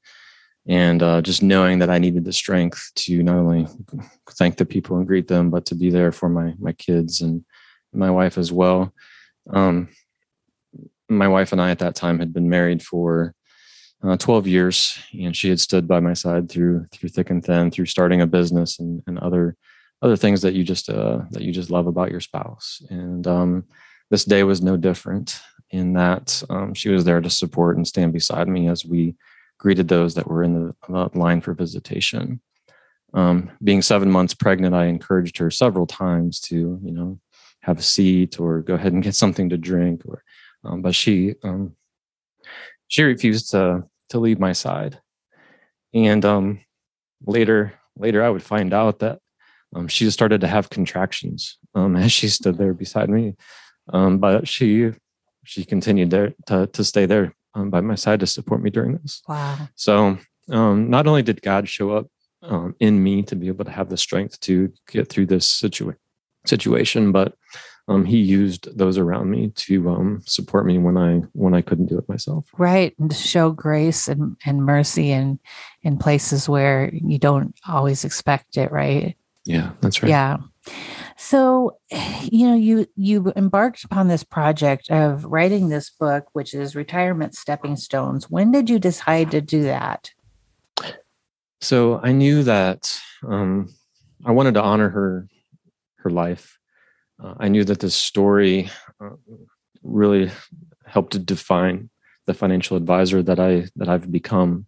and 0.67 1.01
uh, 1.01 1.21
just 1.21 1.41
knowing 1.41 1.79
that 1.79 1.89
I 1.89 1.97
needed 1.97 2.25
the 2.25 2.33
strength 2.33 2.91
to 2.95 3.23
not 3.23 3.37
only 3.37 3.67
thank 4.31 4.57
the 4.57 4.65
people 4.65 4.97
and 4.97 5.07
greet 5.07 5.27
them, 5.27 5.49
but 5.49 5.65
to 5.67 5.75
be 5.75 5.89
there 5.89 6.11
for 6.11 6.27
my 6.27 6.53
my 6.59 6.73
kids 6.73 7.21
and 7.21 7.45
my 7.93 8.11
wife 8.11 8.37
as 8.37 8.51
well. 8.51 8.93
Um, 9.49 9.89
my 11.07 11.27
wife 11.27 11.51
and 11.51 11.61
I 11.61 11.71
at 11.71 11.79
that 11.79 11.95
time 11.95 12.19
had 12.19 12.33
been 12.33 12.49
married 12.49 12.83
for 12.83 13.33
uh, 14.03 14.17
12 14.17 14.47
years, 14.47 14.99
and 15.13 15.35
she 15.35 15.49
had 15.49 15.59
stood 15.59 15.87
by 15.87 15.99
my 15.99 16.13
side 16.13 16.49
through 16.49 16.85
through 16.91 17.09
thick 17.09 17.29
and 17.29 17.43
thin, 17.43 17.71
through 17.71 17.85
starting 17.85 18.21
a 18.21 18.27
business 18.27 18.79
and, 18.79 19.01
and 19.07 19.19
other 19.19 19.55
other 20.01 20.17
things 20.17 20.41
that 20.41 20.53
you 20.53 20.63
just 20.63 20.89
uh, 20.89 21.21
that 21.31 21.43
you 21.43 21.51
just 21.51 21.69
love 21.69 21.87
about 21.87 22.11
your 22.11 22.19
spouse. 22.19 22.81
And 22.89 23.25
um, 23.25 23.65
this 24.09 24.25
day 24.25 24.43
was 24.43 24.61
no 24.61 24.77
different 24.77 25.39
in 25.71 25.93
that 25.93 26.43
um, 26.49 26.73
she 26.73 26.89
was 26.89 27.03
there 27.05 27.21
to 27.21 27.29
support 27.29 27.75
and 27.75 27.87
stand 27.87 28.13
beside 28.13 28.47
me 28.47 28.67
as 28.67 28.85
we 28.85 29.15
greeted 29.57 29.87
those 29.87 30.15
that 30.15 30.27
were 30.27 30.43
in 30.43 30.73
the 30.87 31.09
line 31.13 31.41
for 31.41 31.53
visitation. 31.53 32.39
Um, 33.13 33.51
being 33.63 33.81
seven 33.81 34.11
months 34.11 34.33
pregnant, 34.33 34.75
I 34.75 34.85
encouraged 34.85 35.37
her 35.37 35.49
several 35.49 35.87
times 35.87 36.39
to, 36.41 36.79
you 36.83 36.91
know, 36.91 37.19
have 37.61 37.79
a 37.79 37.83
seat 37.83 38.39
or 38.39 38.61
go 38.61 38.75
ahead 38.75 38.93
and 38.93 39.03
get 39.03 39.15
something 39.23 39.49
to 39.49 39.57
drink 39.57 40.01
or 40.05 40.23
um, 40.65 40.81
but 40.81 40.95
she 40.95 41.35
um, 41.43 41.75
she 42.87 43.03
refused 43.03 43.51
to 43.51 43.83
to 44.09 44.19
leave 44.19 44.39
my 44.39 44.51
side. 44.51 44.99
And 45.93 46.25
um, 46.25 46.59
later 47.25 47.73
later, 47.97 48.23
I 48.23 48.29
would 48.29 48.43
find 48.43 48.73
out 48.73 48.99
that 48.99 49.19
um, 49.73 49.87
she 49.87 50.09
started 50.09 50.41
to 50.41 50.47
have 50.47 50.69
contractions 50.69 51.57
as 51.75 52.11
she 52.11 52.27
stood 52.27 52.57
there 52.57 52.73
beside 52.73 53.09
me. 53.09 53.35
Um, 53.91 54.17
but 54.17 54.47
she 54.47 54.91
she 55.43 55.63
continued 55.63 56.09
there 56.11 56.33
to 56.47 56.67
to 56.67 56.83
stay 56.83 57.05
there 57.05 57.35
um, 57.53 57.69
by 57.69 57.81
my 57.81 57.95
side 57.95 58.19
to 58.21 58.27
support 58.27 58.61
me 58.61 58.69
during 58.69 58.97
this. 58.97 59.21
Wow! 59.27 59.69
So 59.75 60.17
um, 60.49 60.89
not 60.89 61.07
only 61.07 61.21
did 61.21 61.41
God 61.41 61.67
show 61.69 61.91
up 61.91 62.07
um, 62.41 62.75
in 62.79 63.01
me 63.01 63.23
to 63.23 63.35
be 63.35 63.47
able 63.47 63.65
to 63.65 63.71
have 63.71 63.89
the 63.89 63.97
strength 63.97 64.39
to 64.41 64.71
get 64.87 65.09
through 65.09 65.27
this 65.27 65.49
situa- 65.49 65.95
situation, 66.45 67.11
but 67.11 67.35
um, 67.87 68.05
he 68.05 68.17
used 68.17 68.75
those 68.77 68.97
around 68.97 69.29
me 69.29 69.49
to 69.49 69.89
um, 69.89 70.21
support 70.25 70.65
me 70.65 70.77
when 70.77 70.97
I 70.97 71.19
when 71.33 71.53
I 71.53 71.61
couldn't 71.61 71.85
do 71.87 71.97
it 71.97 72.09
myself. 72.09 72.45
Right, 72.57 72.95
and 72.99 73.11
to 73.11 73.15
show 73.15 73.51
grace 73.51 74.07
and, 74.07 74.35
and 74.45 74.65
mercy 74.65 75.11
in 75.11 75.39
in 75.83 75.97
places 75.97 76.49
where 76.49 76.89
you 76.93 77.19
don't 77.19 77.55
always 77.67 78.03
expect 78.03 78.57
it. 78.57 78.71
Right. 78.71 79.15
Yeah, 79.45 79.71
that's 79.81 80.01
right. 80.01 80.09
Yeah. 80.09 80.37
So, 81.17 81.77
you 82.23 82.47
know, 82.47 82.55
you 82.55 82.87
you 82.95 83.31
embarked 83.35 83.83
upon 83.83 84.07
this 84.07 84.23
project 84.23 84.89
of 84.89 85.25
writing 85.25 85.69
this 85.69 85.89
book, 85.89 86.25
which 86.33 86.53
is 86.53 86.75
Retirement 86.75 87.35
Stepping 87.35 87.75
Stones. 87.75 88.29
When 88.29 88.51
did 88.51 88.69
you 88.69 88.79
decide 88.79 89.31
to 89.31 89.41
do 89.41 89.63
that? 89.63 90.11
So 91.61 91.99
I 92.03 92.11
knew 92.11 92.43
that 92.43 92.99
um, 93.27 93.73
I 94.25 94.31
wanted 94.31 94.55
to 94.55 94.61
honor 94.61 94.89
her 94.89 95.27
her 95.97 96.09
life 96.09 96.55
uh, 97.23 97.33
I 97.37 97.47
knew 97.47 97.63
that 97.63 97.79
this 97.79 97.95
story 97.95 98.69
uh, 98.99 99.11
really 99.83 100.31
helped 100.85 101.13
to 101.13 101.19
define 101.19 101.89
the 102.25 102.33
financial 102.33 102.75
advisor 102.77 103.23
that 103.23 103.39
I 103.39 103.67
that 103.75 103.89
I've 103.89 104.11
become. 104.11 104.65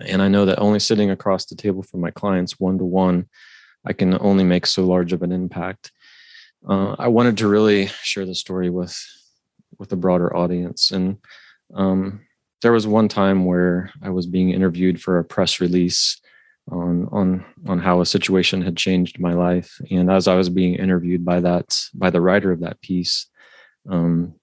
And 0.00 0.22
I 0.22 0.28
know 0.28 0.44
that 0.44 0.58
only 0.58 0.78
sitting 0.78 1.10
across 1.10 1.46
the 1.46 1.54
table 1.54 1.82
from 1.82 2.00
my 2.00 2.10
clients 2.10 2.60
one 2.60 2.78
to 2.78 2.84
one, 2.84 3.26
I 3.86 3.92
can 3.92 4.18
only 4.20 4.44
make 4.44 4.66
so 4.66 4.84
large 4.84 5.12
of 5.12 5.22
an 5.22 5.32
impact. 5.32 5.92
Uh, 6.68 6.96
I 6.98 7.08
wanted 7.08 7.38
to 7.38 7.48
really 7.48 7.86
share 8.02 8.26
the 8.26 8.34
story 8.34 8.70
with 8.70 8.96
with 9.78 9.92
a 9.92 9.96
broader 9.96 10.34
audience, 10.34 10.90
and 10.90 11.18
um, 11.74 12.20
there 12.62 12.72
was 12.72 12.86
one 12.86 13.08
time 13.08 13.44
where 13.44 13.92
I 14.02 14.10
was 14.10 14.26
being 14.26 14.50
interviewed 14.50 15.00
for 15.00 15.18
a 15.18 15.24
press 15.24 15.60
release 15.60 16.20
on 16.70 17.08
on 17.12 17.44
on 17.66 17.78
how 17.78 18.00
a 18.00 18.06
situation 18.06 18.62
had 18.62 18.76
changed 18.76 19.20
my 19.20 19.34
life. 19.34 19.80
And 19.90 20.10
as 20.10 20.26
I 20.26 20.34
was 20.34 20.48
being 20.48 20.74
interviewed 20.74 21.24
by 21.24 21.40
that 21.40 21.78
by 21.94 22.10
the 22.10 22.20
writer 22.20 22.50
of 22.50 22.60
that 22.60 22.80
piece, 22.80 23.26
um, 23.88 24.34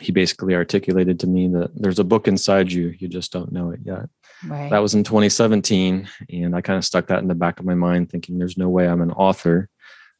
he 0.00 0.12
basically 0.12 0.54
articulated 0.54 1.18
to 1.20 1.26
me 1.26 1.48
that 1.48 1.70
there's 1.74 1.98
a 1.98 2.04
book 2.04 2.28
inside 2.28 2.70
you, 2.70 2.94
you 2.98 3.08
just 3.08 3.32
don't 3.32 3.52
know 3.52 3.70
it 3.70 3.80
yet. 3.84 4.08
Right. 4.46 4.70
That 4.70 4.80
was 4.80 4.94
in 4.94 5.04
2017, 5.04 6.08
and 6.30 6.56
I 6.56 6.60
kind 6.60 6.76
of 6.76 6.84
stuck 6.84 7.06
that 7.08 7.20
in 7.20 7.28
the 7.28 7.34
back 7.34 7.60
of 7.60 7.66
my 7.66 7.74
mind, 7.74 8.10
thinking 8.10 8.38
there's 8.38 8.58
no 8.58 8.68
way 8.68 8.88
I'm 8.88 9.02
an 9.02 9.12
author. 9.12 9.68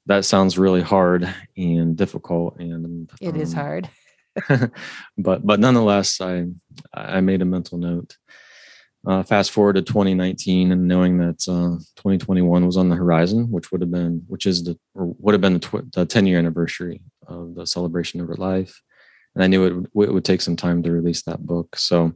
That 0.07 0.25
sounds 0.25 0.59
really 0.59 0.83
hard 0.83 1.33
and 1.57 1.97
difficult, 1.97 2.59
and 2.59 3.11
it 3.21 3.35
um, 3.35 3.41
is 3.41 3.53
hard. 3.53 3.89
but 5.19 5.47
but 5.47 5.61
nonetheless, 5.61 6.21
I 6.21 6.47
I 6.95 7.21
made 7.21 7.43
a 7.43 7.47
mental 7.47 7.79
note 7.79 8.17
uh, 9.07 9.23
fast 9.23 9.51
forward 9.51 9.75
to 9.75 9.83
2019 9.83 10.73
and 10.73 10.87
knowing 10.87 11.19
that 11.19 11.49
uh, 11.49 11.79
2021 11.97 12.65
was 12.65 12.77
on 12.77 12.89
the 12.89 12.97
horizon, 12.97 13.51
which 13.51 13.73
would 13.73 13.81
have 13.81 13.91
been, 13.91 14.23
which 14.29 14.47
is 14.47 14.63
the, 14.65 14.79
or 14.95 15.15
would 15.19 15.35
have 15.35 15.41
been 15.41 15.55
the, 15.55 15.59
tw- 15.59 15.93
the 15.93 16.07
10 16.07 16.27
year 16.27 16.39
anniversary 16.39 17.03
of 17.27 17.55
the 17.55 17.67
celebration 17.67 18.21
of 18.21 18.29
her 18.29 18.37
life. 18.37 18.81
And 19.35 19.43
I 19.43 19.47
knew 19.47 19.67
it 19.67 19.75
would, 19.95 20.09
it 20.09 20.13
would 20.13 20.25
take 20.25 20.41
some 20.41 20.57
time 20.57 20.83
to 20.83 20.93
release 20.93 21.23
that 21.23 21.45
book. 21.45 21.77
So 21.77 22.15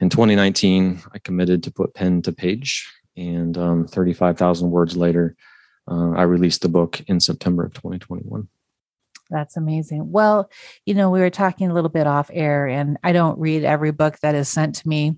in 0.00 0.08
2019, 0.08 1.02
I 1.12 1.18
committed 1.18 1.62
to 1.64 1.70
put 1.70 1.94
pen 1.94 2.22
to 2.22 2.32
page. 2.32 2.90
And 3.16 3.56
um, 3.58 3.86
35,000 3.86 4.70
words 4.70 4.96
later, 4.96 5.36
uh, 5.90 6.12
I 6.12 6.22
released 6.22 6.62
the 6.62 6.68
book 6.68 7.00
in 7.06 7.20
September 7.20 7.64
of 7.64 7.74
2021. 7.74 8.48
That's 9.28 9.56
amazing. 9.56 10.10
Well, 10.10 10.50
you 10.86 10.94
know, 10.94 11.10
we 11.10 11.20
were 11.20 11.30
talking 11.30 11.70
a 11.70 11.74
little 11.74 11.90
bit 11.90 12.06
off 12.06 12.30
air, 12.32 12.66
and 12.66 12.98
I 13.04 13.12
don't 13.12 13.38
read 13.38 13.62
every 13.62 13.92
book 13.92 14.18
that 14.20 14.34
is 14.34 14.48
sent 14.48 14.76
to 14.76 14.88
me 14.88 15.16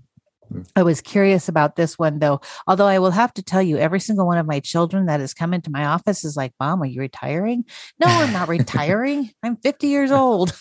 I 0.77 0.83
was 0.83 1.01
curious 1.01 1.49
about 1.49 1.77
this 1.77 1.99
one 1.99 2.19
though. 2.19 2.41
Although 2.67 2.87
I 2.87 2.99
will 2.99 3.11
have 3.11 3.33
to 3.35 3.43
tell 3.43 3.63
you, 3.63 3.79
every 3.79 4.01
single 4.01 4.27
one 4.27 4.39
of 4.39 4.47
my 4.47 4.61
children 4.61 5.07
that 5.07 5.21
has 5.21 5.35
come 5.35 5.55
into 5.55 5.71
my 5.71 5.87
office 5.87 6.25
is 6.25 6.37
like, 6.37 6.53
Mom, 6.61 6.83
are 6.83 6.87
you 6.87 7.01
retiring? 7.01 7.65
No, 7.99 8.07
I'm 8.07 8.33
not 8.33 8.49
retiring. 8.49 9.31
I'm 9.43 9.57
50 9.57 9.87
years 9.87 10.11
old. 10.11 10.57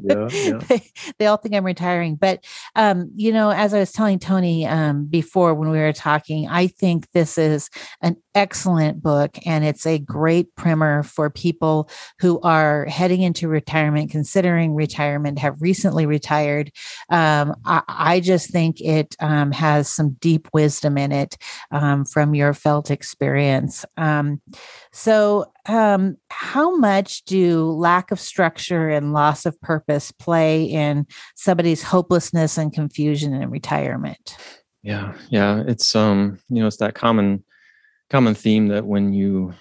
Yeah, 0.00 0.28
yeah. 0.32 0.58
They, 0.58 0.82
they, 1.18 1.26
all 1.26 1.36
think 1.36 1.54
I'm 1.54 1.64
retiring. 1.64 2.16
But, 2.16 2.44
um, 2.74 3.10
you 3.14 3.32
know, 3.32 3.50
as 3.50 3.74
I 3.74 3.78
was 3.78 3.92
telling 3.92 4.18
Tony 4.18 4.66
um, 4.66 5.06
before 5.06 5.54
when 5.54 5.70
we 5.70 5.78
were 5.78 5.92
talking, 5.92 6.48
I 6.48 6.66
think 6.66 7.10
this 7.12 7.38
is 7.38 7.70
an 8.00 8.16
excellent 8.34 9.02
book 9.02 9.38
and 9.44 9.64
it's 9.64 9.86
a 9.86 9.98
great 9.98 10.54
primer 10.56 11.02
for 11.02 11.30
people 11.30 11.88
who 12.20 12.40
are 12.40 12.86
heading 12.86 13.22
into 13.22 13.48
retirement, 13.48 14.10
considering 14.10 14.74
retirement, 14.74 15.38
have 15.38 15.60
recently 15.60 16.06
retired. 16.06 16.72
Um, 17.08 17.54
I, 17.64 17.82
I, 17.88 18.20
just 18.20 18.50
think 18.50 18.80
it 18.80 19.16
um, 19.20 19.52
has 19.52 19.88
some 19.88 20.16
deep 20.20 20.48
wisdom 20.52 20.96
in 20.96 21.12
it 21.12 21.36
um, 21.70 22.04
from 22.04 22.34
your 22.34 22.54
felt 22.54 22.90
experience. 22.90 23.84
Um, 23.96 24.40
so, 24.92 25.51
um, 25.66 26.16
how 26.28 26.76
much 26.76 27.24
do 27.24 27.70
lack 27.70 28.10
of 28.10 28.18
structure 28.18 28.88
and 28.88 29.12
loss 29.12 29.46
of 29.46 29.60
purpose 29.60 30.10
play 30.10 30.64
in 30.64 31.06
somebody's 31.36 31.82
hopelessness 31.82 32.58
and 32.58 32.72
confusion 32.72 33.32
in 33.32 33.50
retirement? 33.50 34.36
Yeah, 34.82 35.14
yeah, 35.30 35.62
it's 35.66 35.94
um, 35.94 36.38
you 36.48 36.60
know, 36.60 36.66
it's 36.66 36.78
that 36.78 36.94
common 36.94 37.44
common 38.10 38.34
theme 38.34 38.68
that 38.68 38.86
when 38.86 39.12
you 39.12 39.54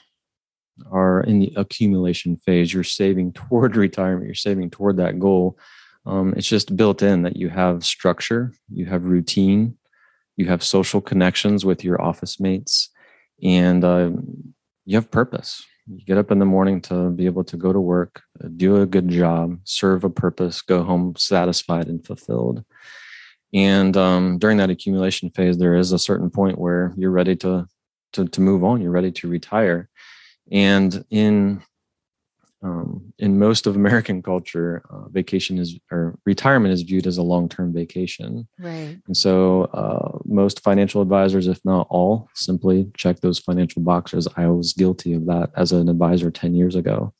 are 0.91 1.21
in 1.21 1.39
the 1.39 1.53
accumulation 1.55 2.37
phase, 2.37 2.73
you're 2.73 2.83
saving 2.83 3.33
toward 3.33 3.75
retirement, 3.75 4.25
you're 4.25 4.35
saving 4.35 4.71
toward 4.71 4.97
that 4.97 5.19
goal. 5.19 5.57
Um, 6.05 6.33
it's 6.35 6.47
just 6.47 6.75
built 6.75 7.03
in 7.03 7.21
that 7.21 7.37
you 7.37 7.49
have 7.49 7.85
structure, 7.85 8.53
you 8.69 8.87
have 8.87 9.05
routine, 9.05 9.77
you 10.35 10.47
have 10.47 10.63
social 10.63 10.99
connections 10.99 11.63
with 11.63 11.83
your 11.83 12.01
office 12.01 12.39
mates, 12.39 12.89
and 13.43 13.83
uh, 13.83 14.09
you 14.85 14.97
have 14.97 15.11
purpose. 15.11 15.63
You 15.93 16.05
get 16.05 16.17
up 16.17 16.31
in 16.31 16.39
the 16.39 16.45
morning 16.45 16.79
to 16.83 17.09
be 17.09 17.25
able 17.25 17.43
to 17.45 17.57
go 17.57 17.73
to 17.73 17.79
work, 17.79 18.21
do 18.55 18.81
a 18.81 18.85
good 18.85 19.09
job, 19.09 19.59
serve 19.65 20.05
a 20.05 20.09
purpose, 20.09 20.61
go 20.61 20.83
home 20.83 21.15
satisfied 21.17 21.87
and 21.87 22.05
fulfilled. 22.05 22.63
And 23.53 23.97
um, 23.97 24.37
during 24.37 24.57
that 24.57 24.69
accumulation 24.69 25.31
phase, 25.31 25.57
there 25.57 25.75
is 25.75 25.91
a 25.91 25.99
certain 25.99 26.29
point 26.29 26.57
where 26.57 26.93
you're 26.95 27.11
ready 27.11 27.35
to, 27.37 27.67
to, 28.13 28.25
to 28.25 28.41
move 28.41 28.63
on. 28.63 28.81
You're 28.81 28.91
ready 28.91 29.11
to 29.11 29.27
retire. 29.27 29.89
And 30.49 31.03
in 31.09 31.61
um, 32.63 33.13
in 33.17 33.39
most 33.39 33.65
of 33.65 33.75
American 33.75 34.21
culture, 34.21 34.83
uh, 34.89 35.07
vacation 35.09 35.57
is 35.57 35.79
or 35.91 36.17
retirement 36.25 36.73
is 36.73 36.83
viewed 36.83 37.07
as 37.07 37.17
a 37.17 37.23
long 37.23 37.49
term 37.49 37.73
vacation. 37.73 38.47
Right. 38.59 38.97
And 39.07 39.17
so, 39.17 39.63
uh, 39.73 40.19
most 40.25 40.61
financial 40.61 41.01
advisors, 41.01 41.47
if 41.47 41.59
not 41.65 41.87
all, 41.89 42.29
simply 42.35 42.91
check 42.95 43.19
those 43.21 43.39
financial 43.39 43.81
boxes. 43.81 44.27
I 44.37 44.47
was 44.47 44.73
guilty 44.73 45.13
of 45.13 45.25
that 45.25 45.51
as 45.55 45.71
an 45.71 45.89
advisor 45.89 46.29
10 46.29 46.53
years 46.53 46.75
ago. 46.75 47.13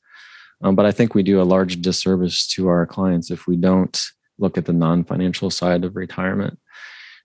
Um, 0.62 0.76
but 0.76 0.86
I 0.86 0.92
think 0.92 1.14
we 1.14 1.24
do 1.24 1.40
a 1.40 1.44
large 1.44 1.80
disservice 1.80 2.46
to 2.48 2.68
our 2.68 2.86
clients 2.86 3.30
if 3.30 3.48
we 3.48 3.56
don't 3.56 4.00
look 4.38 4.56
at 4.56 4.66
the 4.66 4.72
non 4.72 5.02
financial 5.02 5.50
side 5.50 5.84
of 5.84 5.96
retirement. 5.96 6.58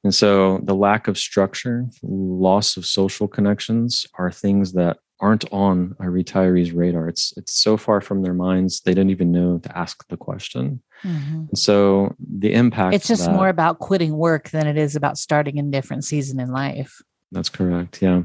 And 0.03 0.13
so, 0.13 0.59
the 0.63 0.75
lack 0.75 1.07
of 1.07 1.19
structure, 1.19 1.85
loss 2.01 2.77
of 2.77 2.85
social 2.87 3.27
connections 3.27 4.07
are 4.17 4.31
things 4.31 4.73
that 4.73 4.97
aren't 5.19 5.51
on 5.51 5.95
a 5.99 6.03
retiree's 6.03 6.71
radar. 6.71 7.07
It's 7.07 7.33
it's 7.37 7.53
so 7.53 7.77
far 7.77 8.01
from 8.01 8.21
their 8.21 8.33
minds 8.33 8.81
they 8.81 8.93
don't 8.93 9.09
even 9.09 9.31
know 9.31 9.57
to 9.59 9.77
ask 9.77 10.07
the 10.09 10.17
question. 10.17 10.81
Mm-hmm. 11.03 11.55
So 11.55 12.15
the 12.19 12.53
impact. 12.53 12.95
It's 12.95 13.07
just 13.07 13.25
that, 13.25 13.33
more 13.33 13.49
about 13.49 13.79
quitting 13.79 14.15
work 14.17 14.49
than 14.49 14.67
it 14.67 14.77
is 14.77 14.95
about 14.95 15.17
starting 15.17 15.59
a 15.59 15.63
different 15.63 16.03
season 16.03 16.39
in 16.39 16.51
life. 16.51 17.01
That's 17.31 17.49
correct. 17.49 18.01
Yeah. 18.01 18.23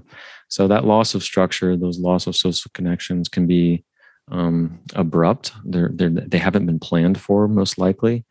So 0.49 0.69
that 0.69 0.85
loss 0.85 1.15
of 1.15 1.23
structure, 1.23 1.77
those 1.77 1.99
loss 1.99 2.27
of 2.27 2.37
social 2.37 2.71
connections, 2.75 3.29
can 3.29 3.47
be 3.47 3.85
um, 4.31 4.81
abrupt. 4.95 5.53
They're, 5.65 5.91
they're 5.93 6.11
they 6.11 6.39
haven't 6.39 6.67
been 6.67 6.79
planned 6.79 7.21
for 7.21 7.49
most 7.49 7.79
likely, 7.79 8.25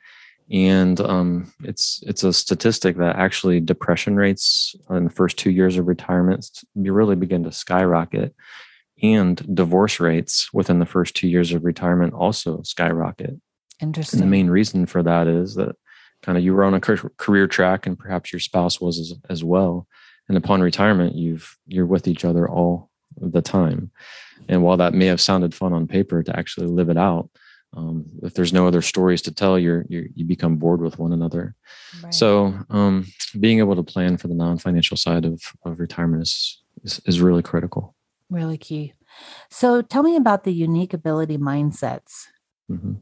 and 0.52 1.00
um, 1.00 1.52
it's 1.64 2.04
it's 2.06 2.24
a 2.24 2.34
statistic 2.34 2.98
that 2.98 3.16
actually 3.16 3.62
depression 3.62 4.18
rates 4.18 4.76
in 4.90 5.06
the 5.06 5.10
first 5.10 5.38
two 5.38 5.50
years 5.50 5.78
of 5.78 5.88
retirement 5.88 6.62
really 6.76 7.16
begin 7.16 7.44
to 7.46 7.52
skyrocket. 7.52 8.36
And 9.02 9.56
divorce 9.56 10.00
rates 10.00 10.54
within 10.54 10.78
the 10.80 10.86
first 10.86 11.16
two 11.16 11.28
years 11.28 11.54
of 11.54 11.64
retirement 11.64 12.14
also 12.14 12.62
skyrocket. 12.64 13.40
Interesting 13.82 14.22
and 14.22 14.28
the 14.28 14.32
main 14.32 14.50
reason 14.50 14.86
for 14.86 15.02
that 15.02 15.28
is 15.28 15.56
that 15.56 15.76
kind 16.22 16.38
of 16.38 16.44
you 16.44 16.54
were 16.54 16.66
on 16.66 16.76
a 16.76 16.82
career 16.82 17.48
track 17.48 17.88
and 17.88 17.98
perhaps 17.98 18.32
your 18.32 18.40
spouse 18.40 18.80
was 18.80 19.00
as, 19.00 19.14
as 19.30 19.44
well. 19.44 19.88
And 20.28 20.38
upon 20.38 20.62
retirement 20.62 21.16
you've 21.16 21.58
you're 21.66 21.86
with 21.86 22.08
each 22.08 22.26
other 22.26 22.48
all 22.48 22.92
the 23.18 23.42
time. 23.42 23.90
And 24.50 24.64
while 24.64 24.78
that 24.78 24.94
may 24.94 25.06
have 25.06 25.22
sounded 25.22 25.56
fun 25.56 25.72
on 25.72 25.88
paper 25.88 26.22
to 26.22 26.38
actually 26.38 26.68
live 26.68 26.90
it 26.90 26.98
out 26.98 27.30
um, 27.74 28.06
if 28.22 28.34
there's 28.34 28.52
no 28.52 28.68
other 28.68 28.82
stories 28.82 29.22
to 29.24 29.32
tell 29.32 29.58
you're, 29.58 29.86
you're 29.88 30.06
you 30.14 30.26
become 30.26 30.58
bored 30.58 30.82
with 30.82 31.00
one 31.00 31.14
another. 31.14 31.56
Right. 32.04 32.14
so 32.14 32.54
um, 32.70 33.08
being 33.40 33.60
able 33.60 33.76
to 33.76 33.84
plan 33.84 34.18
for 34.18 34.28
the 34.28 34.34
non-financial 34.34 34.98
side 34.98 35.26
of, 35.26 35.42
of 35.64 35.80
retirement 35.80 36.24
is, 36.24 36.62
is, 36.84 37.02
is 37.06 37.22
really 37.22 37.42
critical. 37.42 37.96
Really 38.30 38.58
key. 38.58 38.94
So 39.50 39.82
tell 39.82 40.04
me 40.04 40.16
about 40.16 40.44
the 40.44 40.54
unique 40.54 40.94
ability 40.94 41.38
mindsets. 41.38 42.28
Mm-hmm. 42.70 42.94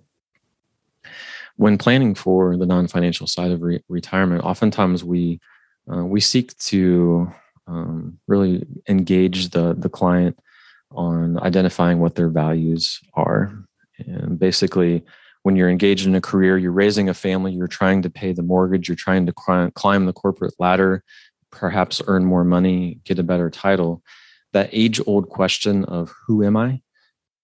when 1.58 1.78
planning 1.78 2.16
for 2.16 2.58
the 2.58 2.66
non-financial 2.66 3.28
side 3.28 3.52
of 3.52 3.62
re- 3.62 3.84
retirement 3.88 4.44
oftentimes 4.44 5.04
we 5.04 5.40
uh, 5.92 6.04
we 6.04 6.20
seek 6.20 6.58
to 6.58 7.32
um, 7.68 8.18
really 8.28 8.66
engage 8.88 9.50
the 9.50 9.76
the 9.78 9.90
client 9.90 10.40
on 10.90 11.40
identifying 11.42 12.00
what 12.00 12.16
their 12.16 12.30
values 12.30 13.00
are 13.14 13.54
and 14.06 14.40
basically, 14.40 15.04
when 15.44 15.56
you're 15.56 15.70
engaged 15.70 16.06
in 16.06 16.16
a 16.16 16.22
career, 16.22 16.58
you're 16.58 16.72
raising 16.72 17.10
a 17.10 17.14
family, 17.14 17.54
you're 17.54 17.68
trying 17.68 18.02
to 18.02 18.10
pay 18.10 18.34
the 18.34 18.44
mortgage, 18.44 18.90
you're 18.90 18.96
trying 18.96 19.26
to 19.26 19.34
climb 19.34 20.06
the 20.06 20.14
corporate 20.14 20.54
ladder, 20.60 21.04
perhaps 21.52 22.02
earn 22.08 22.26
more 22.26 22.44
money, 22.44 23.00
get 23.06 23.20
a 23.20 23.24
better 23.24 23.50
title. 23.50 24.04
That 24.54 24.70
age 24.74 25.00
old 25.06 25.30
question 25.30 25.86
of 25.86 26.14
who 26.26 26.44
am 26.44 26.58
I? 26.58 26.82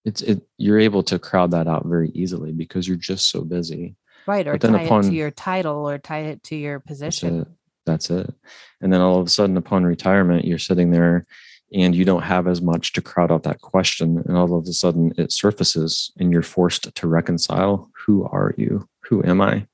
It's 0.04 0.22
it 0.22 0.41
you're 0.58 0.80
able 0.80 1.04
to 1.04 1.18
crowd 1.18 1.52
that 1.52 1.68
out 1.68 1.86
very 1.86 2.10
easily 2.13 2.52
because 2.52 2.88
you're 2.88 2.98
just 2.98 3.30
so 3.30 3.41
busy. 3.41 3.96
Right. 4.28 4.48
Or 4.48 4.58
tie 4.58 4.84
upon, 4.84 5.06
it 5.06 5.10
to 5.10 5.15
your 5.15 5.32
title 5.32 5.89
or 5.89 5.98
tie 5.98 6.22
it 6.22 6.44
to 6.44 6.56
your 6.56 6.80
position. 6.80 7.46
That's 7.86 8.10
it. 8.10 8.20
That's 8.20 8.30
it. 8.30 8.36
And 8.82 8.91
then 8.91 9.02
all 9.02 9.20
of 9.20 9.28
a 9.28 9.30
sudden 9.30 9.58
upon 9.58 9.84
retirement, 9.84 10.46
you're 10.46 10.58
sitting 10.60 10.91
there 10.91 11.28
and 11.75 11.93
you 11.93 12.05
don't 12.05 12.23
have 12.23 12.47
as 12.47 12.61
much 12.61 12.93
to 12.93 13.01
crowd 13.01 13.31
out 13.31 13.43
that 13.43 13.61
question 13.61 14.23
and 14.25 14.38
all 14.38 14.55
of 14.55 14.63
a 14.65 14.73
sudden 14.73 15.13
it 15.17 15.31
surfaces 15.31 16.11
and 16.17 16.31
you're 16.31 16.41
forced 16.41 16.95
to 16.95 17.07
reconcile 17.07 17.91
who 18.05 18.23
are 18.23 18.55
you? 18.57 18.88
Who 19.09 19.23
am 19.23 19.41
i? 19.41 19.67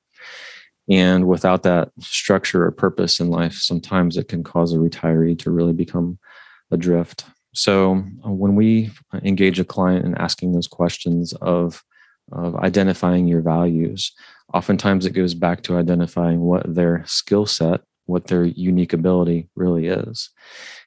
And 0.89 1.27
without 1.27 1.63
that 1.63 1.91
structure 1.99 2.65
or 2.65 2.71
purpose 2.71 3.19
in 3.19 3.29
life 3.29 3.53
sometimes 3.53 4.17
it 4.17 4.27
can 4.27 4.43
cause 4.43 4.73
a 4.73 4.77
retiree 4.77 5.37
to 5.39 5.51
really 5.51 5.73
become 5.73 6.17
adrift. 6.71 7.25
So 7.53 8.03
uh, 8.25 8.31
when 8.31 8.55
we 8.55 8.91
engage 9.23 9.59
a 9.59 9.65
client 9.65 10.05
in 10.05 10.15
asking 10.15 10.53
those 10.53 10.67
questions 10.67 11.33
of 11.33 11.83
of 12.31 12.55
identifying 12.55 13.27
your 13.27 13.41
values 13.41 14.11
oftentimes 14.53 15.05
it 15.05 15.11
goes 15.11 15.33
back 15.33 15.63
to 15.63 15.77
identifying 15.77 16.39
what 16.39 16.75
their 16.75 17.03
skill 17.05 17.45
set 17.45 17.81
what 18.05 18.27
their 18.27 18.45
unique 18.45 18.93
ability 18.93 19.49
really 19.55 19.87
is 19.87 20.29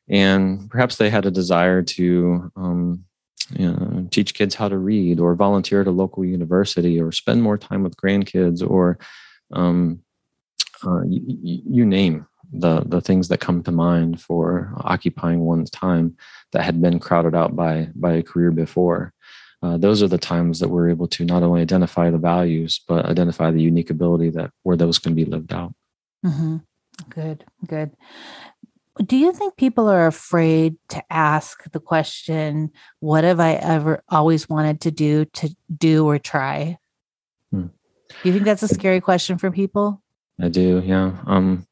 and 0.08 0.70
perhaps 0.70 0.96
they 0.96 1.10
had 1.10 1.26
a 1.26 1.30
desire 1.30 1.82
to 1.82 2.52
um, 2.56 3.04
you 3.50 3.70
know, 3.70 4.06
teach 4.10 4.34
kids 4.34 4.54
how 4.54 4.68
to 4.68 4.78
read 4.78 5.20
or 5.20 5.34
volunteer 5.34 5.80
at 5.82 5.86
a 5.86 5.92
local 5.92 6.24
university 6.24 7.00
or 7.00 7.12
spend 7.12 7.42
more 7.42 7.58
time 7.58 7.82
with 7.82 7.96
grandkids 7.96 8.68
or 8.68 8.98
um, 9.52 10.00
uh, 10.86 11.02
you, 11.04 11.62
you, 11.66 11.86
name 11.86 12.26
the 12.52 12.82
the 12.86 13.00
things 13.00 13.28
that 13.28 13.40
come 13.40 13.62
to 13.62 13.72
mind 13.72 14.20
for 14.20 14.72
occupying 14.78 15.40
one's 15.40 15.70
time 15.70 16.16
that 16.52 16.62
had 16.62 16.80
been 16.80 16.98
crowded 16.98 17.34
out 17.34 17.56
by 17.56 17.88
by 17.94 18.12
a 18.12 18.22
career 18.22 18.50
before. 18.50 19.12
Uh, 19.62 19.78
those 19.78 20.02
are 20.02 20.08
the 20.08 20.18
times 20.18 20.60
that 20.60 20.68
we're 20.68 20.90
able 20.90 21.08
to 21.08 21.24
not 21.24 21.42
only 21.42 21.62
identify 21.62 22.10
the 22.10 22.18
values 22.18 22.80
but 22.86 23.06
identify 23.06 23.50
the 23.50 23.62
unique 23.62 23.90
ability 23.90 24.28
that 24.30 24.50
where 24.62 24.76
those 24.76 24.98
can 24.98 25.14
be 25.14 25.24
lived 25.24 25.52
out. 25.52 25.74
Mm-hmm. 26.24 26.56
Good, 27.08 27.44
good. 27.66 27.90
Do 29.02 29.16
you 29.16 29.32
think 29.32 29.56
people 29.56 29.88
are 29.88 30.06
afraid 30.06 30.76
to 30.90 31.02
ask 31.10 31.70
the 31.72 31.80
question, 31.80 32.70
what 33.00 33.24
have 33.24 33.40
I 33.40 33.54
ever 33.54 34.04
always 34.08 34.48
wanted 34.48 34.80
to 34.82 34.90
do 34.92 35.24
to 35.24 35.54
do 35.76 36.06
or 36.06 36.18
try? 36.18 36.78
Hmm. 37.50 37.66
Do 38.22 38.28
you 38.28 38.32
think 38.32 38.44
that's 38.44 38.62
a 38.62 38.68
scary 38.68 39.00
question 39.00 39.36
for 39.36 39.50
people? 39.50 40.00
I 40.40 40.48
do, 40.48 40.80
yeah. 40.84 41.16
Um, 41.26 41.66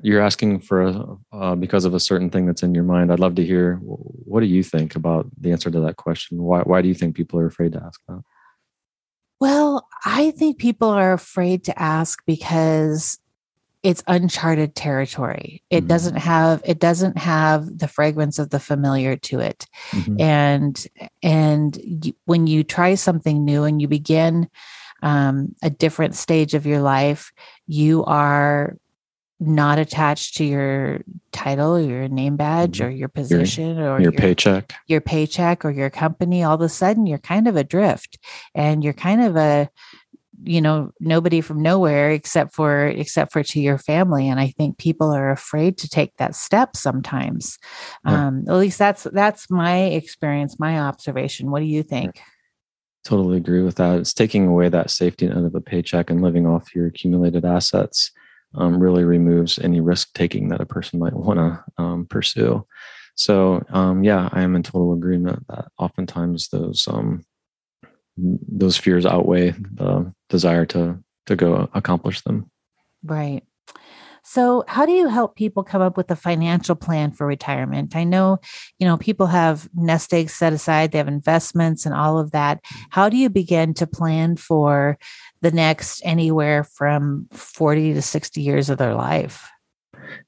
you're 0.00 0.20
asking 0.20 0.60
for 0.60 0.82
a, 0.82 1.16
uh, 1.32 1.54
because 1.54 1.84
of 1.84 1.94
a 1.94 2.00
certain 2.00 2.30
thing 2.30 2.46
that's 2.46 2.62
in 2.62 2.74
your 2.74 2.84
mind. 2.84 3.10
I'd 3.10 3.20
love 3.20 3.34
to 3.36 3.44
hear 3.44 3.76
what 3.76 4.40
do 4.40 4.46
you 4.46 4.62
think 4.62 4.94
about 4.96 5.26
the 5.40 5.50
answer 5.50 5.70
to 5.70 5.80
that 5.80 5.96
question? 5.96 6.42
Why 6.42 6.60
why 6.60 6.82
do 6.82 6.88
you 6.88 6.94
think 6.94 7.16
people 7.16 7.40
are 7.40 7.46
afraid 7.46 7.72
to 7.72 7.82
ask 7.82 8.00
that? 8.08 8.22
Well, 9.40 9.88
I 10.04 10.32
think 10.32 10.58
people 10.58 10.88
are 10.88 11.12
afraid 11.12 11.64
to 11.64 11.80
ask 11.80 12.22
because 12.26 13.18
it's 13.84 14.02
uncharted 14.08 14.74
territory 14.74 15.62
it 15.70 15.80
mm-hmm. 15.80 15.88
doesn't 15.88 16.16
have 16.16 16.60
it 16.64 16.80
doesn't 16.80 17.18
have 17.18 17.78
the 17.78 17.86
fragrance 17.86 18.38
of 18.40 18.50
the 18.50 18.58
familiar 18.58 19.14
to 19.14 19.38
it 19.38 19.66
mm-hmm. 19.90 20.20
and 20.20 20.86
and 21.22 22.12
when 22.24 22.48
you 22.48 22.64
try 22.64 22.94
something 22.94 23.44
new 23.44 23.62
and 23.62 23.80
you 23.80 23.86
begin 23.86 24.48
um, 25.02 25.54
a 25.62 25.68
different 25.68 26.14
stage 26.14 26.54
of 26.54 26.66
your 26.66 26.80
life 26.80 27.30
you 27.66 28.02
are 28.06 28.76
not 29.38 29.78
attached 29.78 30.36
to 30.36 30.44
your 30.44 31.00
title 31.32 31.76
or 31.76 31.80
your 31.80 32.08
name 32.08 32.36
badge 32.36 32.78
mm-hmm. 32.78 32.86
or 32.86 32.90
your 32.90 33.08
position 33.08 33.76
your, 33.76 33.92
or 33.92 34.00
your, 34.00 34.10
your 34.10 34.12
paycheck 34.12 34.72
your 34.86 35.00
paycheck 35.02 35.64
or 35.64 35.70
your 35.70 35.90
company 35.90 36.42
all 36.42 36.54
of 36.54 36.60
a 36.62 36.68
sudden 36.70 37.04
you're 37.04 37.18
kind 37.18 37.46
of 37.46 37.54
adrift 37.54 38.18
and 38.54 38.82
you're 38.82 38.94
kind 38.94 39.22
of 39.22 39.36
a 39.36 39.68
you 40.44 40.60
know 40.60 40.90
nobody 41.00 41.40
from 41.40 41.62
nowhere 41.62 42.10
except 42.10 42.54
for 42.54 42.86
except 42.86 43.32
for 43.32 43.42
to 43.42 43.60
your 43.60 43.78
family. 43.78 44.28
And 44.28 44.40
i 44.40 44.48
think 44.48 44.78
people 44.78 45.12
are 45.12 45.30
afraid 45.30 45.78
to 45.78 45.88
take 45.88 46.16
that 46.16 46.34
step 46.34 46.76
sometimes. 46.76 47.58
Yeah. 48.06 48.28
um 48.28 48.44
at 48.48 48.54
least 48.54 48.78
that's 48.78 49.04
that's 49.04 49.50
my 49.50 49.76
experience 49.84 50.58
my 50.58 50.78
observation. 50.78 51.50
What 51.50 51.60
do 51.60 51.66
you 51.66 51.82
think? 51.82 52.20
Totally 53.04 53.36
agree 53.36 53.62
with 53.62 53.76
that. 53.76 53.98
It's 53.98 54.14
taking 54.14 54.46
away 54.46 54.68
that 54.70 54.90
safety 54.90 55.26
net 55.26 55.44
of 55.44 55.54
a 55.54 55.60
paycheck 55.60 56.08
and 56.10 56.22
living 56.22 56.46
off 56.46 56.74
your 56.74 56.86
accumulated 56.86 57.44
assets 57.44 58.10
um, 58.54 58.78
really 58.78 59.04
removes 59.04 59.58
any 59.58 59.80
risk 59.80 60.14
taking 60.14 60.48
that 60.48 60.60
a 60.60 60.66
person 60.66 60.98
might 60.98 61.12
want 61.12 61.38
to 61.38 61.64
um, 61.76 62.06
pursue. 62.06 62.66
So 63.16 63.62
um, 63.70 64.02
yeah 64.02 64.28
i 64.32 64.42
am 64.42 64.56
in 64.56 64.62
total 64.62 64.92
agreement 64.92 65.46
that 65.48 65.66
oftentimes 65.78 66.48
those 66.48 66.88
um, 66.88 67.24
those 68.16 68.76
fears 68.76 69.06
outweigh 69.06 69.50
the 69.74 70.12
desire 70.28 70.66
to 70.66 70.98
to 71.26 71.36
go 71.36 71.68
accomplish 71.74 72.20
them 72.22 72.50
right 73.04 73.42
So, 74.24 74.64
how 74.68 74.86
do 74.86 74.92
you 74.92 75.08
help 75.08 75.36
people 75.36 75.64
come 75.64 75.82
up 75.82 75.96
with 75.96 76.10
a 76.10 76.16
financial 76.16 76.74
plan 76.76 77.12
for 77.12 77.26
retirement? 77.26 77.96
I 77.96 78.04
know, 78.04 78.38
you 78.78 78.86
know, 78.86 78.96
people 78.98 79.26
have 79.28 79.68
nest 79.74 80.14
eggs 80.14 80.34
set 80.34 80.52
aside, 80.52 80.92
they 80.92 80.98
have 80.98 81.08
investments 81.08 81.86
and 81.86 81.94
all 81.94 82.18
of 82.18 82.32
that. 82.32 82.60
How 82.90 83.08
do 83.10 83.16
you 83.16 83.30
begin 83.30 83.74
to 83.74 83.86
plan 83.86 84.36
for 84.36 84.98
the 85.42 85.50
next 85.52 86.02
anywhere 86.04 86.64
from 86.64 87.28
40 87.32 87.94
to 87.94 88.02
60 88.02 88.40
years 88.42 88.70
of 88.70 88.78
their 88.78 88.94
life? 88.94 89.48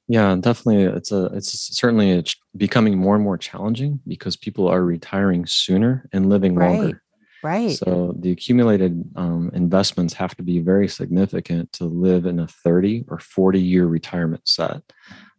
Yeah, 0.07 0.35
definitely. 0.39 0.83
It's 0.83 1.11
a 1.11 1.25
it's 1.33 1.75
certainly 1.77 2.11
it's 2.11 2.35
becoming 2.55 2.97
more 2.97 3.15
and 3.15 3.23
more 3.23 3.37
challenging 3.37 3.99
because 4.07 4.35
people 4.35 4.67
are 4.67 4.83
retiring 4.83 5.45
sooner 5.45 6.07
and 6.13 6.29
living 6.29 6.55
Right. 6.55 6.69
longer. 6.79 7.03
Right. 7.43 7.77
So 7.77 8.15
the 8.19 8.31
accumulated 8.31 9.03
um, 9.15 9.51
investments 9.53 10.13
have 10.15 10.35
to 10.37 10.43
be 10.43 10.59
very 10.59 10.87
significant 10.87 11.71
to 11.73 11.85
live 11.85 12.25
in 12.25 12.39
a 12.39 12.47
30 12.47 13.05
or 13.07 13.19
40 13.19 13.59
year 13.59 13.85
retirement 13.85 14.47
set. 14.47 14.81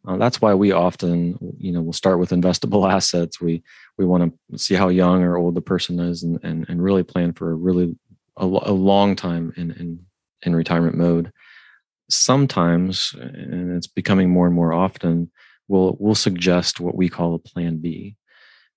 Uh, 0.06 0.16
that's 0.16 0.40
why 0.40 0.54
we 0.54 0.72
often, 0.72 1.36
you 1.58 1.72
know, 1.72 1.82
we'll 1.82 1.92
start 1.92 2.18
with 2.18 2.30
investable 2.30 2.90
assets. 2.92 3.40
We 3.40 3.62
we 3.96 4.06
want 4.06 4.32
to 4.52 4.58
see 4.58 4.74
how 4.74 4.88
young 4.88 5.22
or 5.22 5.36
old 5.36 5.54
the 5.54 5.60
person 5.60 5.98
is, 5.98 6.22
and 6.22 6.38
and, 6.42 6.66
and 6.68 6.82
really 6.82 7.02
plan 7.02 7.32
for 7.32 7.50
a 7.50 7.54
really 7.54 7.96
a, 8.36 8.44
a 8.44 8.72
long 8.72 9.16
time 9.16 9.52
in, 9.56 9.72
in 9.72 10.00
in 10.42 10.56
retirement 10.56 10.96
mode. 10.96 11.32
Sometimes, 12.08 13.14
and 13.18 13.76
it's 13.76 13.86
becoming 13.86 14.30
more 14.30 14.46
and 14.46 14.54
more 14.54 14.72
often, 14.72 15.30
we'll 15.66 15.96
we'll 16.00 16.14
suggest 16.14 16.80
what 16.80 16.94
we 16.94 17.08
call 17.08 17.34
a 17.34 17.38
plan 17.38 17.78
B. 17.78 18.16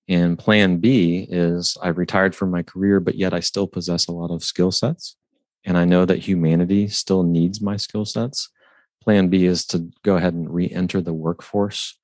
And 0.08 0.38
plan 0.38 0.78
B 0.78 1.26
is 1.30 1.76
I've 1.82 1.98
retired 1.98 2.34
from 2.34 2.50
my 2.50 2.62
career, 2.62 3.00
but 3.00 3.14
yet 3.14 3.32
I 3.32 3.40
still 3.40 3.66
possess 3.66 4.08
a 4.08 4.12
lot 4.12 4.30
of 4.30 4.42
skill 4.42 4.72
sets. 4.72 5.16
And 5.64 5.78
I 5.78 5.84
know 5.84 6.04
that 6.04 6.18
humanity 6.18 6.88
still 6.88 7.22
needs 7.22 7.60
my 7.60 7.76
skill 7.76 8.04
sets. 8.04 8.48
Plan 9.02 9.28
B 9.28 9.46
is 9.46 9.64
to 9.66 9.90
go 10.02 10.16
ahead 10.16 10.34
and 10.34 10.52
re 10.52 10.68
enter 10.70 11.00
the 11.00 11.12
workforce 11.12 11.98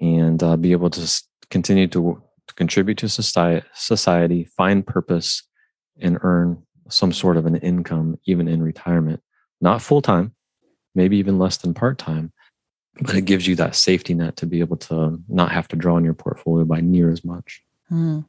and 0.00 0.42
uh, 0.42 0.56
be 0.56 0.72
able 0.72 0.90
to 0.90 1.22
continue 1.50 1.86
to, 1.88 2.22
to 2.48 2.54
contribute 2.54 2.98
to 2.98 3.08
society, 3.08 3.66
society, 3.74 4.44
find 4.44 4.86
purpose, 4.86 5.42
and 6.00 6.18
earn 6.22 6.62
some 6.88 7.12
sort 7.12 7.36
of 7.36 7.46
an 7.46 7.56
income, 7.56 8.18
even 8.26 8.48
in 8.48 8.62
retirement. 8.62 9.22
Not 9.60 9.82
full 9.82 10.02
time, 10.02 10.34
maybe 10.94 11.16
even 11.18 11.38
less 11.38 11.56
than 11.58 11.74
part 11.74 11.98
time, 11.98 12.32
but 13.00 13.14
it 13.14 13.22
gives 13.24 13.46
you 13.46 13.56
that 13.56 13.74
safety 13.74 14.14
net 14.14 14.36
to 14.36 14.46
be 14.46 14.60
able 14.60 14.76
to 14.76 15.20
not 15.28 15.50
have 15.52 15.68
to 15.68 15.76
draw 15.76 15.96
on 15.96 16.04
your 16.04 16.14
portfolio 16.14 16.64
by 16.64 16.80
near 16.80 17.10
as 17.10 17.24
much. 17.24 17.62
Hmm. 17.88 18.20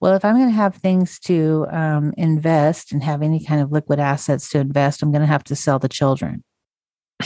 Well, 0.00 0.14
if 0.14 0.24
I'm 0.24 0.36
going 0.36 0.48
to 0.48 0.54
have 0.54 0.76
things 0.76 1.18
to 1.20 1.66
um, 1.70 2.12
invest 2.16 2.92
and 2.92 3.02
have 3.02 3.22
any 3.22 3.42
kind 3.44 3.60
of 3.60 3.72
liquid 3.72 3.98
assets 3.98 4.48
to 4.50 4.58
invest, 4.58 5.02
I'm 5.02 5.10
going 5.10 5.22
to 5.22 5.26
have 5.26 5.44
to 5.44 5.56
sell 5.56 5.78
the 5.78 5.88
children. 5.88 6.44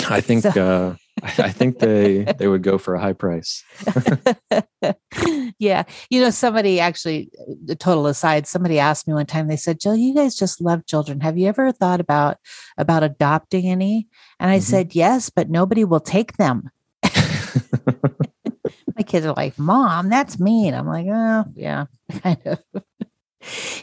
I 0.08 0.20
think 0.20 0.42
So- 0.42 0.50
uh, 0.50 0.96
I 1.22 1.50
think 1.50 1.78
they 1.78 2.24
they 2.38 2.48
would 2.48 2.62
go 2.62 2.78
for 2.78 2.94
a 2.94 3.00
high 3.00 3.12
price. 3.12 3.64
yeah. 5.58 5.84
You 6.10 6.20
know, 6.20 6.30
somebody 6.30 6.80
actually, 6.80 7.30
a 7.68 7.74
total 7.74 8.06
aside, 8.06 8.46
somebody 8.46 8.78
asked 8.78 9.06
me 9.08 9.14
one 9.14 9.26
time, 9.26 9.48
they 9.48 9.56
said, 9.56 9.80
Jill, 9.80 9.96
you 9.96 10.14
guys 10.14 10.34
just 10.36 10.60
love 10.60 10.86
children. 10.86 11.20
Have 11.20 11.36
you 11.38 11.46
ever 11.48 11.72
thought 11.72 12.00
about 12.00 12.38
about 12.78 13.02
adopting 13.02 13.66
any? 13.66 14.08
And 14.38 14.50
I 14.50 14.58
Mhm. 14.58 14.62
said, 14.62 14.94
yes, 14.94 15.30
but 15.30 15.50
nobody 15.50 15.84
will 15.84 16.00
take 16.00 16.36
them. 16.36 16.70
My 18.96 19.02
kids 19.04 19.26
are 19.26 19.34
like, 19.34 19.58
Mom, 19.58 20.08
that's 20.08 20.38
mean. 20.38 20.74
I'm 20.74 20.86
like, 20.86 21.06
oh, 21.08 21.44
yeah, 21.54 21.86
kind 22.22 22.38
of. 22.46 22.58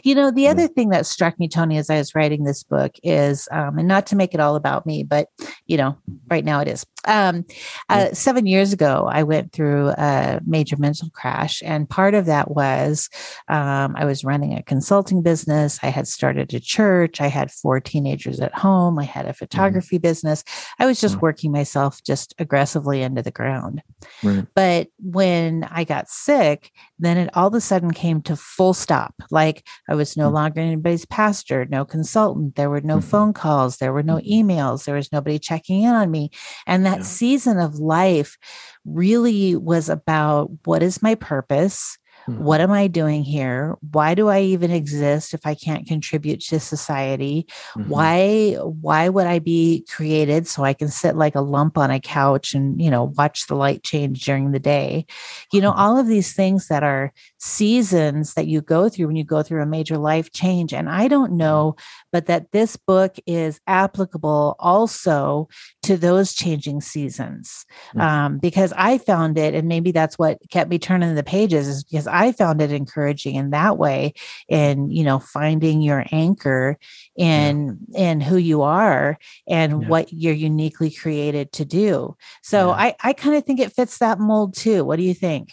You 0.04 0.14
know, 0.14 0.30
the 0.30 0.46
other 0.46 0.68
thing 0.68 0.90
that 0.90 1.04
struck 1.04 1.36
me, 1.40 1.48
Tony, 1.48 1.78
as 1.78 1.90
I 1.90 1.98
was 1.98 2.14
writing 2.14 2.44
this 2.44 2.62
book 2.62 2.92
is, 3.02 3.48
um, 3.50 3.76
and 3.78 3.88
not 3.88 4.06
to 4.06 4.16
make 4.16 4.32
it 4.32 4.38
all 4.38 4.54
about 4.54 4.86
me, 4.86 5.02
but, 5.02 5.26
you 5.66 5.76
know, 5.76 5.98
right 6.30 6.44
now 6.44 6.60
it 6.60 6.68
is. 6.68 6.86
Um, 7.06 7.44
uh, 7.88 8.12
seven 8.12 8.46
years 8.46 8.72
ago, 8.72 9.08
I 9.10 9.22
went 9.22 9.52
through 9.52 9.90
a 9.90 10.40
major 10.44 10.76
mental 10.76 11.10
crash. 11.10 11.62
And 11.64 11.88
part 11.88 12.14
of 12.14 12.26
that 12.26 12.50
was 12.50 13.08
um, 13.48 13.94
I 13.96 14.04
was 14.04 14.24
running 14.24 14.54
a 14.54 14.62
consulting 14.62 15.22
business. 15.22 15.78
I 15.82 15.88
had 15.88 16.08
started 16.08 16.52
a 16.54 16.60
church. 16.60 17.20
I 17.20 17.28
had 17.28 17.50
four 17.52 17.80
teenagers 17.80 18.40
at 18.40 18.54
home. 18.54 18.98
I 18.98 19.04
had 19.04 19.26
a 19.26 19.32
photography 19.32 19.98
business. 19.98 20.42
I 20.78 20.86
was 20.86 21.00
just 21.00 21.16
Wow. 21.16 21.20
working 21.22 21.52
myself 21.52 22.02
just 22.02 22.34
aggressively 22.38 23.02
into 23.02 23.22
the 23.22 23.30
ground. 23.30 23.82
Right. 24.22 24.46
But 24.54 24.88
when 24.98 25.66
I 25.70 25.84
got 25.84 26.08
sick, 26.08 26.70
then 26.98 27.16
it 27.16 27.30
all 27.34 27.46
of 27.48 27.54
a 27.54 27.60
sudden 27.60 27.92
came 27.92 28.22
to 28.22 28.36
full 28.36 28.74
stop. 28.74 29.14
Like 29.30 29.64
I 29.88 29.94
was 29.94 30.16
no 30.16 30.30
Mm. 30.30 30.34
longer 30.34 30.60
anybody's 30.60 31.06
pastor, 31.06 31.64
no 31.66 31.84
consultant. 31.84 32.56
There 32.56 32.70
were 32.70 32.80
no 32.80 32.98
Mhm. 32.98 33.04
phone 33.04 33.32
calls. 33.32 33.76
There 33.78 33.92
were 33.92 34.02
no 34.02 34.16
Mhm. 34.16 34.28
emails. 34.30 34.84
There 34.84 34.94
was 34.96 35.12
nobody 35.12 35.38
checking 35.38 35.82
in 35.82 35.94
on 35.94 36.10
me. 36.10 36.30
And 36.66 36.84
that 36.88 37.00
Yeah. 37.00 37.02
season 37.02 37.58
of 37.58 37.76
life 37.78 38.36
really 38.84 39.56
was 39.56 39.88
about 39.88 40.50
what 40.64 40.82
is 40.82 41.02
my 41.02 41.14
purpose? 41.14 41.97
What 42.36 42.60
am 42.60 42.70
I 42.70 42.86
doing 42.88 43.24
here? 43.24 43.76
Why 43.90 44.14
do 44.14 44.28
I 44.28 44.40
even 44.40 44.70
exist 44.70 45.32
if 45.34 45.40
I 45.46 45.54
can't 45.54 45.86
contribute 45.86 46.40
to 46.48 46.60
society? 46.60 47.46
Mhm. 47.76 47.86
why 47.88 48.54
why 48.80 49.08
would 49.08 49.26
i 49.26 49.38
be 49.38 49.84
created 49.90 50.46
so 50.46 50.64
i 50.64 50.72
can 50.72 50.88
sit 50.88 51.16
like 51.16 51.34
a 51.34 51.40
lump 51.40 51.76
on 51.78 51.90
a 51.90 52.00
couch 52.00 52.54
and 52.54 52.80
you 52.80 52.90
know 52.90 53.12
watch 53.16 53.46
the 53.46 53.54
light 53.54 53.82
change 53.82 54.24
during 54.24 54.50
the 54.52 54.58
day 54.58 55.04
you 55.52 55.60
know 55.60 55.72
Mhm. 55.72 55.78
all 55.78 55.98
of 55.98 56.06
these 56.06 56.32
things 56.34 56.68
that 56.68 56.82
are 56.82 57.12
seasons 57.38 58.34
that 58.34 58.46
you 58.46 58.60
go 58.60 58.88
through 58.88 59.06
when 59.06 59.16
you 59.16 59.24
go 59.24 59.42
through 59.42 59.62
a 59.62 59.66
major 59.66 59.96
life 59.98 60.32
change 60.32 60.72
and 60.72 60.88
i 60.88 61.06
don't 61.08 61.32
know 61.32 61.74
but 62.12 62.26
that 62.26 62.50
this 62.52 62.76
book 62.76 63.16
is 63.26 63.60
applicable 63.66 64.56
also 64.58 65.48
to 65.82 65.96
those 65.96 66.32
changing 66.34 66.80
seasons 66.80 67.64
Mhm. 67.94 68.00
um, 68.00 68.38
because 68.38 68.72
i 68.76 68.98
found 68.98 69.38
it 69.38 69.54
and 69.54 69.68
maybe 69.68 69.92
that's 69.92 70.18
what 70.18 70.38
kept 70.50 70.70
me 70.70 70.78
turning 70.78 71.14
the 71.14 71.22
pages 71.22 71.68
is 71.68 71.84
because 71.84 72.06
i 72.06 72.17
found 72.32 72.60
it 72.60 72.72
encouraging 72.72 73.34
in 73.36 73.50
that 73.50 73.78
way 73.78 74.12
in 74.48 74.90
you 74.90 75.04
know 75.04 75.18
finding 75.18 75.80
your 75.82 76.04
anchor 76.12 76.76
in 77.16 77.78
in 77.94 78.20
who 78.20 78.36
you 78.36 78.62
are 78.62 79.18
and 79.46 79.72
Yeah. 79.82 79.88
what 79.88 80.12
you're 80.12 80.34
uniquely 80.34 80.90
created 80.90 81.52
to 81.52 81.64
do 81.64 82.16
so 82.42 82.58
Yeah. 82.68 82.74
i 82.84 82.96
i 83.08 83.12
kind 83.12 83.36
of 83.36 83.44
think 83.44 83.60
it 83.60 83.72
fits 83.72 83.98
that 83.98 84.18
mold 84.18 84.54
too 84.54 84.84
what 84.84 84.96
do 84.96 85.02
you 85.02 85.14
think 85.14 85.50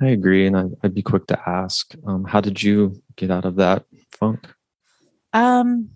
I 0.00 0.06
agree, 0.08 0.46
and 0.46 0.56
I, 0.56 0.64
I'd 0.82 0.94
be 0.94 1.02
quick 1.02 1.26
to 1.26 1.38
ask, 1.48 1.92
um, 2.06 2.24
how 2.24 2.40
did 2.40 2.62
you 2.62 3.02
get 3.16 3.30
out 3.32 3.44
of 3.44 3.56
that 3.56 3.84
funk? 4.12 4.46
um 5.32 5.90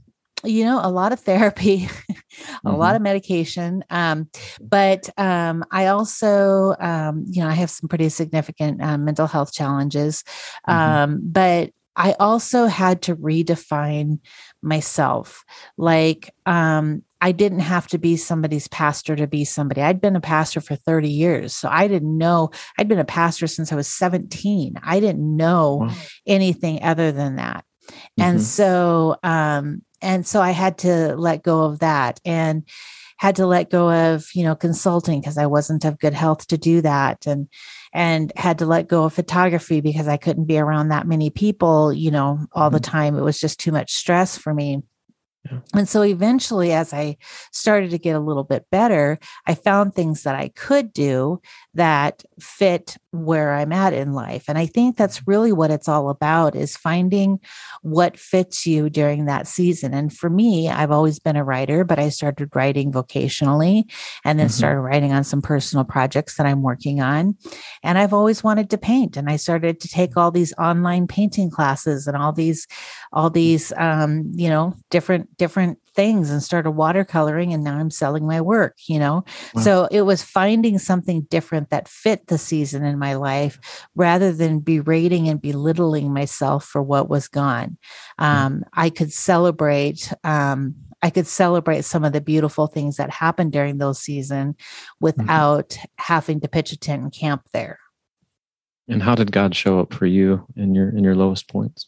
you 0.44 0.64
know 0.64 0.80
a 0.82 0.90
lot 0.90 1.12
of 1.12 1.20
therapy 1.20 1.88
a 2.64 2.72
lot 2.72 2.94
Mhm. 2.94 2.96
of 2.96 3.02
medication 3.02 3.84
um 3.90 4.28
but 4.60 5.08
um 5.18 5.64
i 5.70 5.86
also 5.86 6.74
um 6.80 7.24
you 7.28 7.42
know 7.42 7.48
i 7.48 7.52
have 7.52 7.70
some 7.70 7.88
pretty 7.88 8.08
significant 8.08 8.82
um, 8.82 9.04
mental 9.04 9.26
health 9.26 9.52
challenges 9.52 10.24
Mhm. 10.66 10.74
um 10.74 11.20
but 11.22 11.70
i 11.96 12.12
also 12.18 12.66
had 12.66 13.02
to 13.02 13.14
redefine 13.16 14.18
myself 14.62 15.44
like 15.76 16.34
um 16.46 17.02
I 17.24 17.30
didn't 17.30 17.60
have 17.60 17.86
to 17.88 17.98
be 17.98 18.16
somebody's 18.16 18.66
pastor 18.66 19.14
to 19.14 19.28
be 19.28 19.44
somebody. 19.44 19.80
I'd 19.80 20.00
been 20.00 20.16
a 20.16 20.20
pastor 20.20 20.60
for 20.60 20.74
30 20.74 21.08
years. 21.08 21.54
So 21.54 21.68
I 21.70 21.86
didn't 21.86 22.18
know, 22.18 22.50
I'd 22.76 22.88
been 22.88 22.98
a 22.98 23.04
pastor 23.04 23.46
since 23.46 23.70
I 23.70 23.76
was 23.76 23.86
17. 23.86 24.74
I 24.82 24.98
didn't 24.98 25.36
know 25.36 25.86
Wow. 25.86 25.94
anything 26.26 26.82
other 26.82 27.12
than 27.12 27.36
that. 27.36 27.64
And 28.18 28.38
Mhm. 28.38 28.44
so, 28.44 29.16
um, 29.22 29.82
and 30.02 30.26
so 30.26 30.42
I 30.42 30.50
had 30.50 30.78
to 30.78 31.16
let 31.16 31.42
go 31.42 31.64
of 31.64 31.78
that 31.78 32.20
and 32.24 32.68
had 33.18 33.36
to 33.36 33.46
let 33.46 33.70
go 33.70 33.88
of, 33.90 34.26
you 34.34 34.42
know, 34.42 34.56
consulting 34.56 35.20
because 35.20 35.38
I 35.38 35.46
wasn't 35.46 35.84
of 35.84 36.00
good 36.00 36.12
health 36.12 36.48
to 36.48 36.58
do 36.58 36.80
that. 36.80 37.24
And, 37.26 37.48
and 37.92 38.32
had 38.36 38.58
to 38.58 38.66
let 38.66 38.88
go 38.88 39.04
of 39.04 39.12
photography 39.12 39.80
because 39.80 40.08
I 40.08 40.16
couldn't 40.16 40.46
be 40.46 40.58
around 40.58 40.88
that 40.88 41.06
many 41.06 41.30
people, 41.30 41.92
you 41.92 42.10
know, 42.10 42.46
all 42.52 42.70
the 42.70 42.80
Mhm. 42.80 42.90
time. 42.90 43.16
It 43.16 43.22
was 43.22 43.38
just 43.38 43.60
too 43.60 43.70
much 43.70 43.92
stress 43.92 44.36
for 44.36 44.52
me. 44.52 44.82
Yeah. 45.44 45.58
And 45.74 45.88
so 45.88 46.02
eventually, 46.02 46.72
as 46.72 46.92
I 46.92 47.16
started 47.52 47.90
to 47.90 47.98
get 47.98 48.16
a 48.16 48.20
little 48.20 48.44
bit 48.44 48.64
better, 48.70 49.18
I 49.46 49.54
found 49.54 49.94
things 49.94 50.22
that 50.22 50.34
I 50.34 50.48
could 50.48 50.92
do 50.92 51.40
that 51.74 52.24
fit 52.40 52.96
where 53.12 53.54
I'm 53.54 53.72
at 53.72 53.92
in 53.92 54.12
life. 54.12 54.44
And 54.48 54.56
I 54.58 54.66
think 54.66 54.96
that's 54.96 55.26
really 55.26 55.52
what 55.52 55.70
it's 55.70 55.88
all 55.88 56.08
about 56.08 56.54
is 56.54 56.76
finding 56.76 57.40
what 57.82 58.18
fits 58.18 58.66
you 58.66 58.88
during 58.88 59.26
that 59.26 59.46
season. 59.46 59.92
And 59.92 60.12
for 60.12 60.30
me, 60.30 60.68
I've 60.70 60.90
always 60.90 61.18
been 61.18 61.36
a 61.36 61.44
writer, 61.44 61.84
but 61.84 61.98
I 61.98 62.08
started 62.08 62.54
writing 62.54 62.90
vocationally 62.90 63.84
and 64.24 64.38
then 64.38 64.48
Mhm. 64.48 64.52
started 64.52 64.80
writing 64.80 65.12
on 65.12 65.24
some 65.24 65.42
personal 65.42 65.84
projects 65.84 66.36
that 66.36 66.46
I'm 66.46 66.62
working 66.62 67.00
on. 67.00 67.36
And 67.82 67.98
I've 67.98 68.14
always 68.14 68.42
wanted 68.42 68.70
to 68.70 68.78
paint. 68.78 69.16
And 69.16 69.28
I 69.28 69.36
started 69.36 69.80
to 69.80 69.88
take 69.88 70.16
all 70.16 70.30
these 70.30 70.54
online 70.58 71.06
painting 71.06 71.50
classes 71.50 72.06
and 72.06 72.16
all 72.16 72.32
these 72.32 72.66
all 73.12 73.28
these 73.30 73.72
um, 73.76 74.30
you 74.34 74.48
know 74.48 74.74
different 74.90 75.36
different 75.36 75.78
things 75.94 76.30
and 76.30 76.42
started 76.42 76.70
watercoloring 76.70 77.52
and 77.52 77.64
now 77.64 77.76
I'm 77.76 77.90
selling 77.90 78.26
my 78.26 78.40
work, 78.40 78.76
you 78.88 78.98
know? 78.98 79.24
Wow. 79.54 79.62
So 79.62 79.88
it 79.90 80.02
was 80.02 80.22
finding 80.22 80.78
something 80.78 81.22
different 81.22 81.70
that 81.70 81.88
fit 81.88 82.26
the 82.26 82.38
season 82.38 82.84
in 82.84 82.98
my 82.98 83.14
life 83.14 83.58
rather 83.94 84.32
than 84.32 84.60
berating 84.60 85.28
and 85.28 85.40
belittling 85.40 86.12
myself 86.12 86.64
for 86.64 86.82
what 86.82 87.08
was 87.08 87.28
gone. 87.28 87.78
Hmm. 88.18 88.24
Um, 88.24 88.64
I 88.72 88.90
could 88.90 89.12
celebrate 89.12 90.12
um, 90.24 90.74
I 91.02 91.10
could 91.10 91.26
celebrate 91.26 91.84
some 91.84 92.04
of 92.04 92.12
the 92.12 92.20
beautiful 92.20 92.68
things 92.68 92.96
that 92.96 93.10
happened 93.10 93.52
during 93.52 93.78
those 93.78 93.98
season 93.98 94.52
mm-hmm. 94.52 94.94
without 95.00 95.70
mm-hmm. 95.70 95.84
having 95.98 96.40
to 96.40 96.48
pitch 96.48 96.72
a 96.72 96.78
tent 96.78 97.02
and 97.02 97.12
camp 97.12 97.42
there. 97.52 97.78
And 98.88 99.02
how 99.02 99.14
did 99.14 99.32
God 99.32 99.54
show 99.54 99.80
up 99.80 99.94
for 99.94 100.06
you 100.06 100.46
in 100.56 100.74
your 100.74 100.90
in 100.90 101.04
your 101.04 101.14
lowest 101.14 101.48
points? 101.48 101.86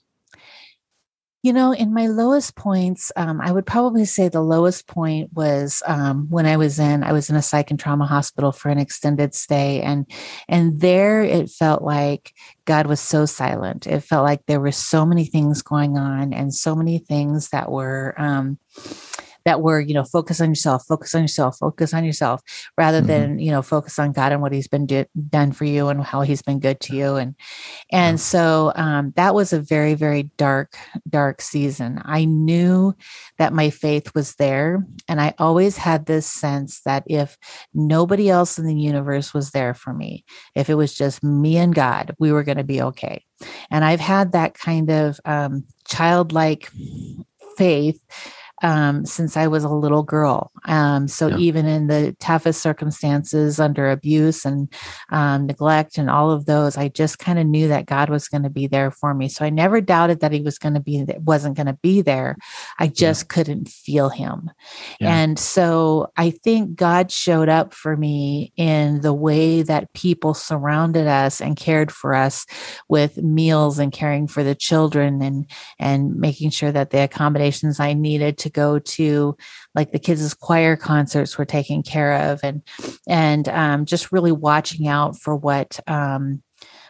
You 1.45 1.53
know, 1.53 1.73
in 1.73 1.93
my 1.93 2.07
lowest 2.07 2.57
points, 2.57 3.13
um, 3.17 3.39
I 3.39 3.53
would 3.53 3.67
probably 3.67 4.07
say 4.07 4.31
the 4.31 4.41
lowest 4.41 4.87
point 4.87 5.31
was 5.35 5.83
um, 5.85 6.27
when 6.31 6.47
I 6.47 6.57
was 6.57 6.79
in 6.79 7.05
I 7.05 7.13
was 7.13 7.29
in 7.29 7.37
a 7.37 7.43
psych 7.43 7.71
and 7.71 7.79
trauma 7.79 8.07
hospital 8.07 8.51
for 8.51 8.71
an 8.71 8.79
extended 8.79 9.35
stay, 9.35 9.83
and 9.83 10.07
and 10.49 10.81
there 10.81 11.23
it 11.23 11.51
felt 11.51 11.83
like 11.83 12.33
God 12.65 12.87
was 12.87 12.99
so 12.99 13.27
silent. 13.27 13.87
It 13.87 14.01
felt 14.01 14.25
like 14.25 14.47
there 14.47 14.59
were 14.59 14.73
so 14.73 15.05
many 15.05 15.27
things 15.27 15.61
going 15.61 15.99
on 15.99 16.33
and 16.33 16.55
so 16.55 16.75
many 16.75 16.97
things 16.97 17.51
that 17.51 17.71
were. 17.71 18.15
Um, 18.17 18.59
that 19.45 19.61
were 19.61 19.81
you 19.81 19.95
know 19.95 20.05
focus 20.05 20.41
on 20.41 20.51
yourself 20.51 20.85
focus 20.87 21.15
on 21.15 21.23
yourself 21.23 21.59
focus 21.59 21.95
on 21.95 22.05
yourself 22.05 22.41
rather 22.79 22.99
mm-hmm. 22.99 23.09
than 23.09 23.39
you 23.39 23.51
know 23.51 23.63
focus 23.63 23.99
on 23.99 24.13
god 24.13 24.33
and 24.33 24.43
what 24.43 24.53
he's 24.53 24.69
been 24.69 24.87
do- 24.87 25.07
done 25.29 25.53
for 25.53 25.65
you 25.65 25.89
and 25.89 26.03
how 26.03 26.21
he's 26.23 26.43
been 26.43 26.61
good 26.61 26.81
to 26.81 26.97
you. 26.97 27.17
And 27.17 27.35
and 27.91 28.21
so 28.21 28.73
um, 28.75 29.13
that 29.17 29.35
was 29.35 29.53
a 29.53 29.61
very 29.61 29.95
very 29.95 30.25
dark 30.37 30.77
dark 31.09 31.41
season. 31.41 32.01
I 32.05 32.25
knew 32.25 32.95
that 33.39 33.53
my 33.53 33.71
faith 33.71 34.15
was 34.15 34.35
there 34.37 34.87
and 35.09 35.21
i 35.21 35.35
always 35.39 35.77
had 35.77 36.07
this 36.07 36.27
sense 36.27 36.81
that 36.83 37.03
if 37.07 37.37
nobody 37.73 38.29
else 38.29 38.59
in 38.59 38.67
the 38.67 38.75
universe 38.75 39.35
was 39.35 39.51
there 39.51 39.75
for 39.75 39.93
me 39.93 40.25
if 40.55 40.71
it 40.71 40.75
was 40.75 40.95
just 40.95 41.23
me 41.23 41.57
and 41.57 41.75
god 41.75 42.15
we 42.19 42.33
were 42.33 42.45
going 42.45 42.59
to 42.59 42.65
be 42.65 42.81
okay. 42.83 43.25
And 43.71 43.85
i've 43.85 44.01
had 44.01 44.33
that 44.33 44.55
kind 44.55 44.91
of 44.91 45.21
um, 45.25 45.65
childlike 45.87 46.71
faith 47.57 48.01
um, 48.65 49.05
since 49.05 49.37
I 49.37 49.47
was 49.47 49.63
a 49.63 49.69
little 49.69 50.03
girl. 50.03 50.51
Um, 50.65 51.07
so 51.07 51.29
yeah. 51.29 51.37
even 51.37 51.67
in 51.67 51.87
the 51.87 52.17
toughest 52.19 52.63
circumstances, 52.63 53.61
under 53.61 53.91
abuse 53.91 54.47
and 54.47 54.73
um, 55.11 55.47
neglect 55.47 55.99
and 55.99 56.09
all 56.09 56.31
of 56.31 56.47
those, 56.47 56.79
I 56.79 56.89
just 56.89 57.19
kind 57.19 57.39
of 57.39 57.47
knew 57.47 57.69
that 57.69 57.85
God 57.85 58.09
was 58.09 58.27
going 58.27 58.43
to 58.43 58.49
be 58.49 58.67
there 58.67 58.91
for 58.91 59.13
me. 59.13 59.29
So 59.29 59.45
I 59.45 59.51
never 59.51 59.83
doubted 59.83 60.21
that 60.21 60.33
He 60.33 60.41
was 60.41 60.59
going 60.59 60.73
to 60.73 60.81
be 60.81 61.05
wasn't 61.19 61.57
going 61.57 61.67
to 61.67 61.79
be 61.83 62.01
there. 62.01 62.37
I 62.79 62.87
just 62.87 63.25
yeah. 63.25 63.35
couldn't 63.35 63.69
feel 63.69 64.09
Him, 64.09 64.51
yeah. 64.99 65.15
and 65.15 65.39
so 65.39 66.11
I 66.17 66.31
think 66.31 66.75
God 66.75 67.13
showed 67.13 67.51
up 67.51 67.75
for 67.75 67.99
me 67.99 68.55
in 68.57 69.03
the 69.03 69.13
way 69.13 69.61
that 69.61 69.93
people 69.93 70.33
surrounded 70.33 71.07
us 71.07 71.43
and 71.43 71.55
cared 71.55 71.93
for 71.93 72.15
us 72.15 72.47
with 72.89 73.19
meals 73.19 73.79
and 73.79 73.93
caring 73.93 74.27
for 74.27 74.43
the 74.43 74.55
children 74.55 75.21
and 75.21 75.51
and 75.79 76.17
making 76.17 76.49
sure 76.49 76.73
that 76.73 76.89
the 76.89 77.03
accommodations 77.03 77.79
I 77.79 77.93
needed 77.93 78.39
to 78.39 78.54
go 78.55 78.79
to 78.79 79.37
like 79.75 79.93
the 79.93 79.99
kids' 79.99 80.33
choir 80.33 80.77
concerts 80.77 81.37
were 81.37 81.45
taken 81.45 81.83
care 81.83 82.31
of 82.31 82.41
and 82.43 82.63
and 83.07 83.49
um, 83.49 83.85
just 83.85 84.13
really 84.13 84.33
watching 84.33 84.89
out 84.89 85.19
for 85.19 85.37
what 85.37 85.79
um, 85.87 86.43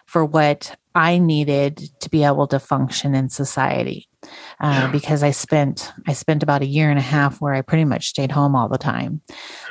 for 0.06 0.24
what 0.24 0.76
I 0.94 1.18
needed 1.18 1.90
to 2.00 2.08
be 2.08 2.22
able 2.22 2.46
to 2.48 2.60
function 2.60 3.14
in 3.14 3.28
society. 3.28 4.08
Uh, 4.58 4.90
because 4.90 5.22
I 5.22 5.32
spent 5.32 5.92
I 6.06 6.14
spent 6.14 6.42
about 6.42 6.62
a 6.62 6.66
year 6.66 6.88
and 6.88 6.98
a 6.98 7.02
half 7.02 7.42
where 7.42 7.52
I 7.52 7.60
pretty 7.60 7.84
much 7.84 8.08
stayed 8.08 8.32
home 8.32 8.56
all 8.56 8.68
the 8.68 8.78
time. 8.78 9.20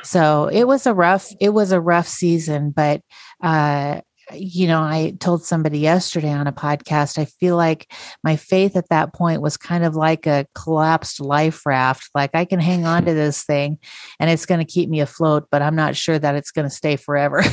So 0.04 0.46
it 0.46 0.64
was 0.64 0.86
a 0.86 0.94
rough 0.94 1.28
it 1.40 1.48
was 1.48 1.72
a 1.72 1.80
rough 1.80 2.06
season, 2.06 2.70
but 2.70 3.00
uh, 3.42 4.02
you 4.32 4.66
know, 4.66 4.80
I 4.80 5.14
told 5.20 5.44
somebody 5.44 5.78
yesterday 5.78 6.30
on 6.30 6.46
a 6.46 6.52
podcast, 6.52 7.18
I 7.18 7.26
feel 7.26 7.56
like 7.56 7.92
my 8.22 8.36
faith 8.36 8.76
at 8.76 8.88
that 8.88 9.12
point 9.12 9.42
was 9.42 9.56
kind 9.56 9.84
of 9.84 9.94
like 9.94 10.26
a 10.26 10.46
collapsed 10.54 11.20
life 11.20 11.66
raft. 11.66 12.08
Like 12.14 12.30
I 12.34 12.44
can 12.44 12.60
hang 12.60 12.86
on 12.86 13.04
to 13.04 13.14
this 13.14 13.44
thing 13.44 13.78
and 14.18 14.30
it's 14.30 14.46
going 14.46 14.60
to 14.60 14.72
keep 14.72 14.88
me 14.88 15.00
afloat, 15.00 15.48
but 15.50 15.62
I'm 15.62 15.76
not 15.76 15.96
sure 15.96 16.18
that 16.18 16.34
it's 16.34 16.50
going 16.50 16.68
to 16.68 16.74
stay 16.74 16.96
forever. 16.96 17.42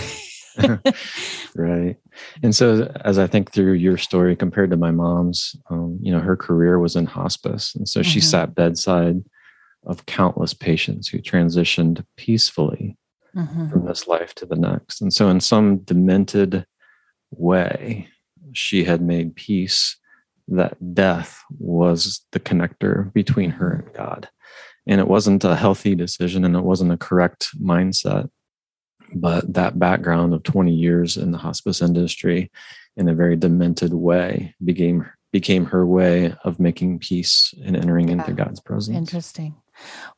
right. 1.55 1.95
And 2.43 2.53
so, 2.53 2.91
as 3.05 3.17
I 3.17 3.27
think 3.27 3.51
through 3.51 3.73
your 3.73 3.97
story 3.97 4.35
compared 4.35 4.69
to 4.71 4.77
my 4.77 4.91
mom's, 4.91 5.55
um, 5.69 5.97
you 6.01 6.11
know, 6.11 6.19
her 6.19 6.35
career 6.35 6.79
was 6.79 6.95
in 6.95 7.05
hospice. 7.05 7.73
And 7.75 7.87
so 7.87 8.01
mm-hmm. 8.01 8.09
she 8.09 8.19
sat 8.19 8.53
bedside 8.53 9.23
of 9.85 10.05
countless 10.05 10.53
patients 10.53 11.07
who 11.07 11.19
transitioned 11.19 12.05
peacefully 12.17 12.97
mm-hmm. 13.35 13.69
from 13.69 13.85
this 13.85 14.07
life 14.07 14.33
to 14.35 14.45
the 14.45 14.55
next. 14.55 15.01
And 15.01 15.13
so, 15.13 15.29
in 15.29 15.39
some 15.39 15.79
demented 15.79 16.65
way, 17.31 18.07
she 18.53 18.83
had 18.83 19.01
made 19.01 19.35
peace 19.35 19.97
that 20.47 20.75
death 20.93 21.41
was 21.57 22.21
the 22.31 22.39
connector 22.39 23.11
between 23.13 23.51
her 23.51 23.71
and 23.71 23.93
God. 23.93 24.29
And 24.87 24.99
it 24.99 25.07
wasn't 25.07 25.43
a 25.43 25.55
healthy 25.55 25.95
decision 25.95 26.43
and 26.43 26.55
it 26.55 26.63
wasn't 26.63 26.91
a 26.91 26.97
correct 26.97 27.49
mindset. 27.59 28.29
But 29.13 29.53
that 29.53 29.79
background 29.79 30.33
of 30.33 30.43
20 30.43 30.73
years 30.73 31.17
in 31.17 31.31
the 31.31 31.37
hospice 31.37 31.81
industry 31.81 32.51
in 32.97 33.07
a 33.07 33.13
very 33.13 33.35
demented 33.35 33.93
way 33.93 34.55
became 34.63 35.09
became 35.31 35.65
her 35.65 35.85
way 35.85 36.33
of 36.43 36.59
making 36.59 36.99
peace 36.99 37.53
and 37.63 37.77
entering 37.77 38.09
yeah. 38.09 38.15
into 38.15 38.33
God's 38.33 38.59
presence. 38.59 38.97
Interesting. 38.97 39.55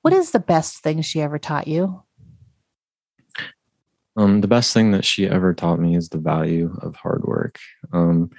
What 0.01 0.13
is 0.13 0.31
the 0.31 0.39
best 0.39 0.79
thing 0.79 1.01
she 1.01 1.21
ever 1.21 1.37
taught 1.37 1.67
you? 1.67 2.01
Um, 4.15 4.41
the 4.41 4.47
best 4.47 4.73
thing 4.73 4.91
that 4.91 5.05
she 5.05 5.27
ever 5.27 5.53
taught 5.53 5.79
me 5.79 5.95
is 5.95 6.09
the 6.09 6.19
value 6.19 6.75
of 6.81 6.95
hard 6.95 7.23
work. 7.23 7.59
Um, 7.91 8.29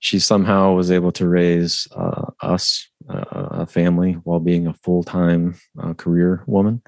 she 0.00 0.18
somehow 0.18 0.74
was 0.74 0.90
able 0.90 1.12
to 1.12 1.28
raise 1.28 1.88
uh, 1.94 2.30
us, 2.40 2.88
uh, 3.10 3.24
a 3.32 3.66
family, 3.66 4.12
while 4.24 4.40
being 4.40 4.66
a 4.66 4.74
full 4.74 5.02
time 5.02 5.56
uh, 5.82 5.94
career 5.94 6.44
woman. 6.46 6.82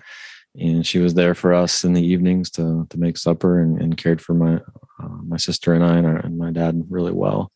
And 0.58 0.86
she 0.86 0.98
was 0.98 1.14
there 1.14 1.34
for 1.34 1.54
us 1.54 1.84
in 1.84 1.92
the 1.92 2.04
evenings 2.04 2.50
to 2.52 2.86
to 2.90 2.98
make 2.98 3.16
supper 3.16 3.60
and, 3.60 3.80
and 3.80 3.96
cared 3.96 4.20
for 4.20 4.34
my 4.34 4.56
uh, 5.02 5.08
my 5.26 5.36
sister 5.36 5.74
and 5.74 5.84
I 5.84 5.96
and, 5.98 6.06
our, 6.06 6.16
and, 6.16 6.36
my 6.36 6.50
dad 6.50 6.82
really 6.88 7.12
well. 7.12 7.52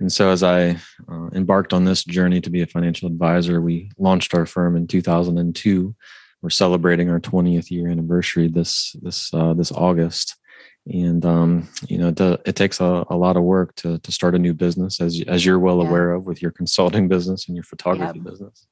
And 0.00 0.12
so, 0.12 0.30
as 0.30 0.42
I 0.42 0.76
uh, 1.08 1.28
embarked 1.32 1.72
on 1.72 1.84
this 1.84 2.02
journey 2.04 2.40
to 2.40 2.50
be 2.50 2.62
a 2.62 2.66
financial 2.66 3.08
advisor, 3.08 3.60
we 3.60 3.90
launched 3.98 4.34
our 4.34 4.46
firm 4.46 4.76
in 4.76 4.86
2002 4.88 5.94
we're 6.44 6.50
celebrating 6.50 7.08
our 7.08 7.18
20th 7.18 7.70
year 7.70 7.88
anniversary 7.88 8.48
this 8.48 8.94
this 9.00 9.32
uh, 9.32 9.54
this 9.54 9.72
August, 9.72 10.36
and 10.84 11.24
um, 11.24 11.66
you 11.88 11.96
know 11.96 12.08
it, 12.08 12.20
it 12.44 12.54
takes 12.54 12.80
a, 12.80 13.02
a, 13.08 13.16
lot 13.16 13.38
of 13.38 13.42
work 13.42 13.74
to 13.76 13.98
to 14.00 14.12
start 14.12 14.34
a 14.34 14.38
new 14.38 14.52
business, 14.52 15.00
as 15.00 15.22
as 15.26 15.46
you're 15.46 15.58
well 15.58 15.82
yeah. 15.82 15.88
aware 15.88 16.12
of 16.12 16.24
with 16.24 16.42
your 16.42 16.50
consulting 16.50 17.08
business 17.08 17.48
and 17.48 17.56
your 17.56 17.64
photography 17.64 18.18
yep. 18.18 18.30
business. 18.30 18.66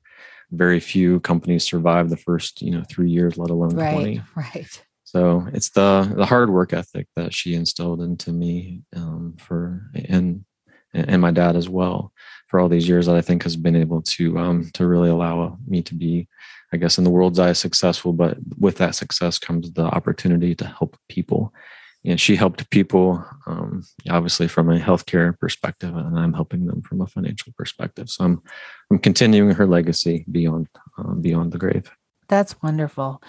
Very 0.50 0.80
few 0.80 1.20
companies 1.20 1.64
survive 1.64 2.11
the 2.11 2.18
first 2.18 2.61
you 2.61 2.72
know 2.72 2.85
three 2.90 3.08
years, 3.08 3.38
let 3.38 3.48
alone 3.48 3.74
right, 3.74 3.94
20. 3.94 4.22
Right. 4.37 4.82
So 5.04 5.48
it's 5.54 5.70
the 5.70 6.12
the 6.14 6.26
hard 6.26 6.50
work 6.50 6.74
ethic 6.74 7.06
that 7.16 7.32
she 7.32 7.54
instilled 7.54 8.02
into 8.02 8.32
me 8.32 8.82
um, 8.94 9.37
for 9.38 9.90
and 9.94 10.44
and 10.92 11.22
my 11.22 11.30
dad 11.30 11.56
as 11.56 11.70
well 11.70 12.12
for 12.48 12.61
all 12.61 12.68
these 12.68 12.87
years 12.87 13.06
that 13.06 13.16
I 13.16 13.22
think 13.22 13.44
has 13.44 13.56
been 13.56 13.76
able 13.76 14.02
to 14.02 14.38
um, 14.38 14.70
to 14.74 14.87
really 14.87 15.08
allow 15.08 15.56
me 15.66 15.80
to 15.85 15.94
be 15.94 16.28
I 16.72 16.76
guess, 16.78 16.98
in 16.98 17.04
the 17.04 17.11
world's 17.11 17.38
eye, 17.38 17.52
successful. 17.52 18.12
But 18.12 18.38
with 18.58 18.78
that 18.78 18.94
success 18.94 19.38
comes 19.38 19.72
the 19.72 19.85
opportunity 19.85 20.54
to 20.56 20.66
help 20.66 20.96
people. 21.08 21.52
And 22.04 22.20
she 22.20 22.35
helped 22.35 22.68
people, 22.70 23.24
um, 23.46 23.85
obviously, 24.11 24.48
from 24.48 24.68
a 24.70 24.78
healthcare 24.78 25.38
perspective, 25.38 25.94
and 25.94 26.18
I'm 26.18 26.32
helping 26.32 26.66
them 26.66 26.82
from 26.82 27.00
a 27.00 27.06
financial 27.06 27.52
perspective. 27.56 28.11
So 28.11 28.24
I'm, 28.24 28.42
I'm 28.90 28.98
continuing 28.98 29.52
her 29.52 29.66
legacy 29.66 30.24
beyond, 30.28 30.68
um, 30.98 31.20
beyond 31.20 31.52
the 31.52 31.58
grave. 31.58 31.92
That's 32.28 32.61
wonderful. 32.61 33.22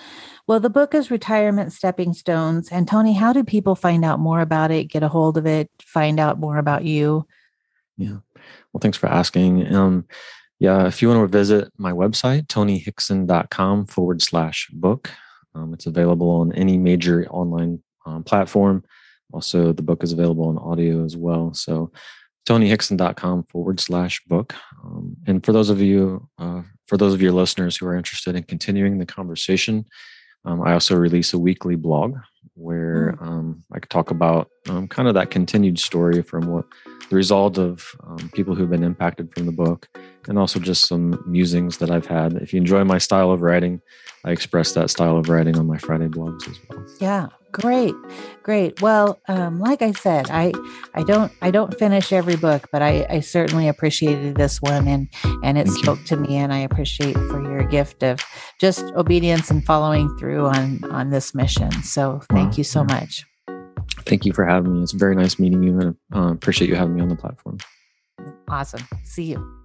Well, 0.48 0.60
the 0.60 0.70
book 0.72 0.96
is 0.96 1.12
Retirement 1.12 1.74
Stepping 1.74 2.14
Stones. 2.14 2.70
And 2.70 2.88
Tony, 2.88 3.14
how 3.14 3.34
do 3.34 3.44
people 3.44 3.76
find 3.76 4.04
out 4.04 4.20
more 4.20 4.42
about 4.42 4.72
it, 4.72 4.86
get 4.86 5.04
a 5.04 5.08
hold 5.08 5.38
of 5.38 5.46
it, 5.46 5.70
find 5.80 6.20
out 6.20 6.40
more 6.40 6.58
about 6.58 6.84
you? 6.84 7.28
Yeah. 7.98 8.18
Well, 8.72 8.80
thanks 8.82 8.98
for 8.98 9.08
asking. 9.08 9.72
Um, 9.76 10.06
yeah, 10.60 10.88
if 10.88 11.02
you 11.02 11.10
want 11.10 11.22
to 11.22 11.38
visit 11.38 11.72
my 11.78 11.92
website, 11.92 12.48
tonyhickson.com 12.48 13.88
forward 13.88 14.22
slash 14.22 14.70
book, 14.72 15.12
um, 15.56 15.74
it's 15.74 15.86
available 15.86 16.30
on 16.30 16.54
any 16.54 16.78
major 16.78 17.28
online 17.30 17.82
um, 18.06 18.24
platform. 18.24 18.84
Also, 19.32 19.74
the 19.74 19.82
book 19.82 20.04
is 20.04 20.14
available 20.14 20.46
on 20.46 20.58
audio 20.58 21.04
as 21.04 21.18
well. 21.18 21.54
So, 21.54 21.92
tonyhickson.com 22.48 23.46
forward 23.50 23.80
slash 23.80 24.22
book. 24.28 24.54
Um, 24.84 25.16
and 25.28 25.44
for 25.44 25.54
those 25.54 25.70
of 25.70 25.82
you, 25.82 26.28
uh, 26.38 26.62
for 26.88 26.98
those 26.98 27.14
of 27.14 27.22
your 27.22 27.32
listeners 27.32 27.78
who 27.78 27.86
are 27.88 27.96
interested 27.96 28.36
in 28.36 28.44
continuing 28.44 28.98
the 28.98 29.06
conversation, 29.06 29.86
um, 30.46 30.62
I 30.62 30.74
also 30.74 30.96
release 30.96 31.34
a 31.34 31.40
weekly 31.40 31.76
blog 31.76 32.18
where 32.56 33.18
mm. 33.20 33.26
um, 33.26 33.64
I 33.72 33.80
could 33.80 33.90
talk 33.90 34.12
about 34.12 34.50
um, 34.70 34.88
kind 34.88 35.08
of 35.08 35.14
that 35.16 35.30
continued 35.30 35.80
story 35.80 36.22
from 36.22 36.48
what 36.48 36.66
the 37.10 37.16
result 37.16 37.58
of 37.58 37.96
um, 38.04 38.30
people 38.34 38.56
who've 38.56 38.70
been 38.70 38.84
impacted 38.84 39.34
from 39.34 39.46
the 39.46 39.52
book 39.52 39.90
and 40.28 40.40
also 40.40 40.60
just 40.60 40.88
some 40.88 41.22
musings 41.28 41.78
that 41.78 41.92
I've 41.92 42.06
had. 42.06 42.34
If 42.34 42.54
you 42.54 42.60
enjoy 42.60 42.84
my 42.84 42.98
style 42.98 43.32
of 43.32 43.42
writing, 43.42 43.82
I 44.24 44.32
express 44.32 44.72
that 44.74 44.90
style 44.90 45.18
of 45.18 45.30
writing 45.30 45.58
on 45.58 45.68
my 45.68 45.78
Friday 45.78 46.08
blogs 46.08 46.50
as 46.50 46.60
well. 46.70 46.86
Yeah, 47.02 47.28
great, 47.52 47.94
great. 48.42 48.82
Well, 48.82 49.20
um, 49.28 49.60
like 49.60 49.82
I 49.82 49.92
said, 49.92 50.30
I 50.32 50.54
I 50.96 51.04
don't 51.04 51.32
I 51.42 51.52
don't 51.52 51.78
finish 51.78 52.14
every 52.14 52.38
book, 52.38 52.70
but 52.72 52.82
I, 52.82 53.06
I 53.10 53.20
certainly 53.20 53.68
appreciated 53.68 54.36
this 54.36 54.62
one, 54.62 54.88
and 54.88 55.10
and 55.44 55.58
it 55.58 55.68
Thank 55.68 55.78
you. 55.80 55.84
spoke 55.84 56.06
to 56.06 56.16
me, 56.16 56.38
and 56.38 56.54
I 56.54 56.60
appreciate 56.60 57.16
for 57.16 57.42
your 57.44 57.64
gift 57.64 58.02
of 58.02 58.22
just 58.62 58.86
obedience 58.96 59.52
and 59.52 59.64
following 59.66 60.16
through 60.18 60.46
on 60.46 60.80
on 60.86 61.10
this 61.10 61.36
mission. 61.36 61.72
So 61.84 62.22
thank 62.30 62.52
Wow, 62.52 62.58
you 62.58 62.64
so 62.64 62.80
yeah. 62.80 62.96
much. 62.96 63.26
Thank 64.06 64.26
you 64.26 64.34
for 64.34 64.46
having 64.46 64.74
me. 64.74 64.84
It's 64.84 64.92
very 64.92 65.16
nice 65.16 65.40
meeting 65.40 65.64
you, 65.64 65.80
and 65.80 65.96
uh, 66.14 66.32
appreciate 66.32 66.70
you 66.70 66.76
having 66.76 66.96
me 66.96 67.02
on 67.02 67.10
the 67.10 67.16
platform. 67.16 67.58
Awesome. 68.48 68.86
See 69.04 69.24
you. 69.24 69.60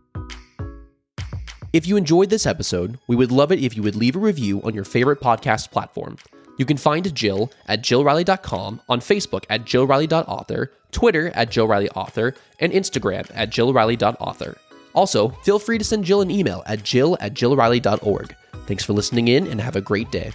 If 1.73 1.87
you 1.87 1.97
enjoyed 1.97 2.31
this 2.31 2.47
episode, 2.47 2.99
we 3.09 3.17
would 3.17 3.31
love 3.31 3.53
it 3.53 3.59
if 3.59 3.77
you 3.77 3.83
would 3.83 3.97
leave 3.97 4.17
a 4.17 4.21
review 4.21 4.63
on 4.63 4.75
your 4.75 4.85
favorite 4.85 5.21
podcast 5.21 5.71
platform. 5.71 6.17
You 6.57 6.65
can 6.65 6.77
find 6.77 7.15
Jill 7.15 7.53
at 7.67 7.83
jillriley.com, 7.83 8.81
on 8.89 9.01
Facebook 9.01 9.45
at 9.51 9.65
jillriley.author, 9.65 10.73
Twitter 10.91 11.31
at 11.35 11.51
jillrileyauthor, 11.51 12.37
and 12.59 12.73
Instagram 12.73 13.31
at 13.35 13.51
jillriley.author. 13.51 14.59
Also, 14.95 15.29
feel 15.29 15.59
free 15.59 15.79
to 15.79 15.85
send 15.85 16.05
Jill 16.05 16.23
an 16.23 16.31
email 16.31 16.63
at 16.67 16.83
jill 16.83 17.17
at 17.21 17.35
jillriley.org. 17.35 18.35
Thanks 18.67 18.85
for 18.85 18.95
listening 18.95 19.29
in 19.29 19.47
and 19.47 19.61
have 19.61 19.77
a 19.77 19.81
great 19.81 20.11
day. 20.11 20.33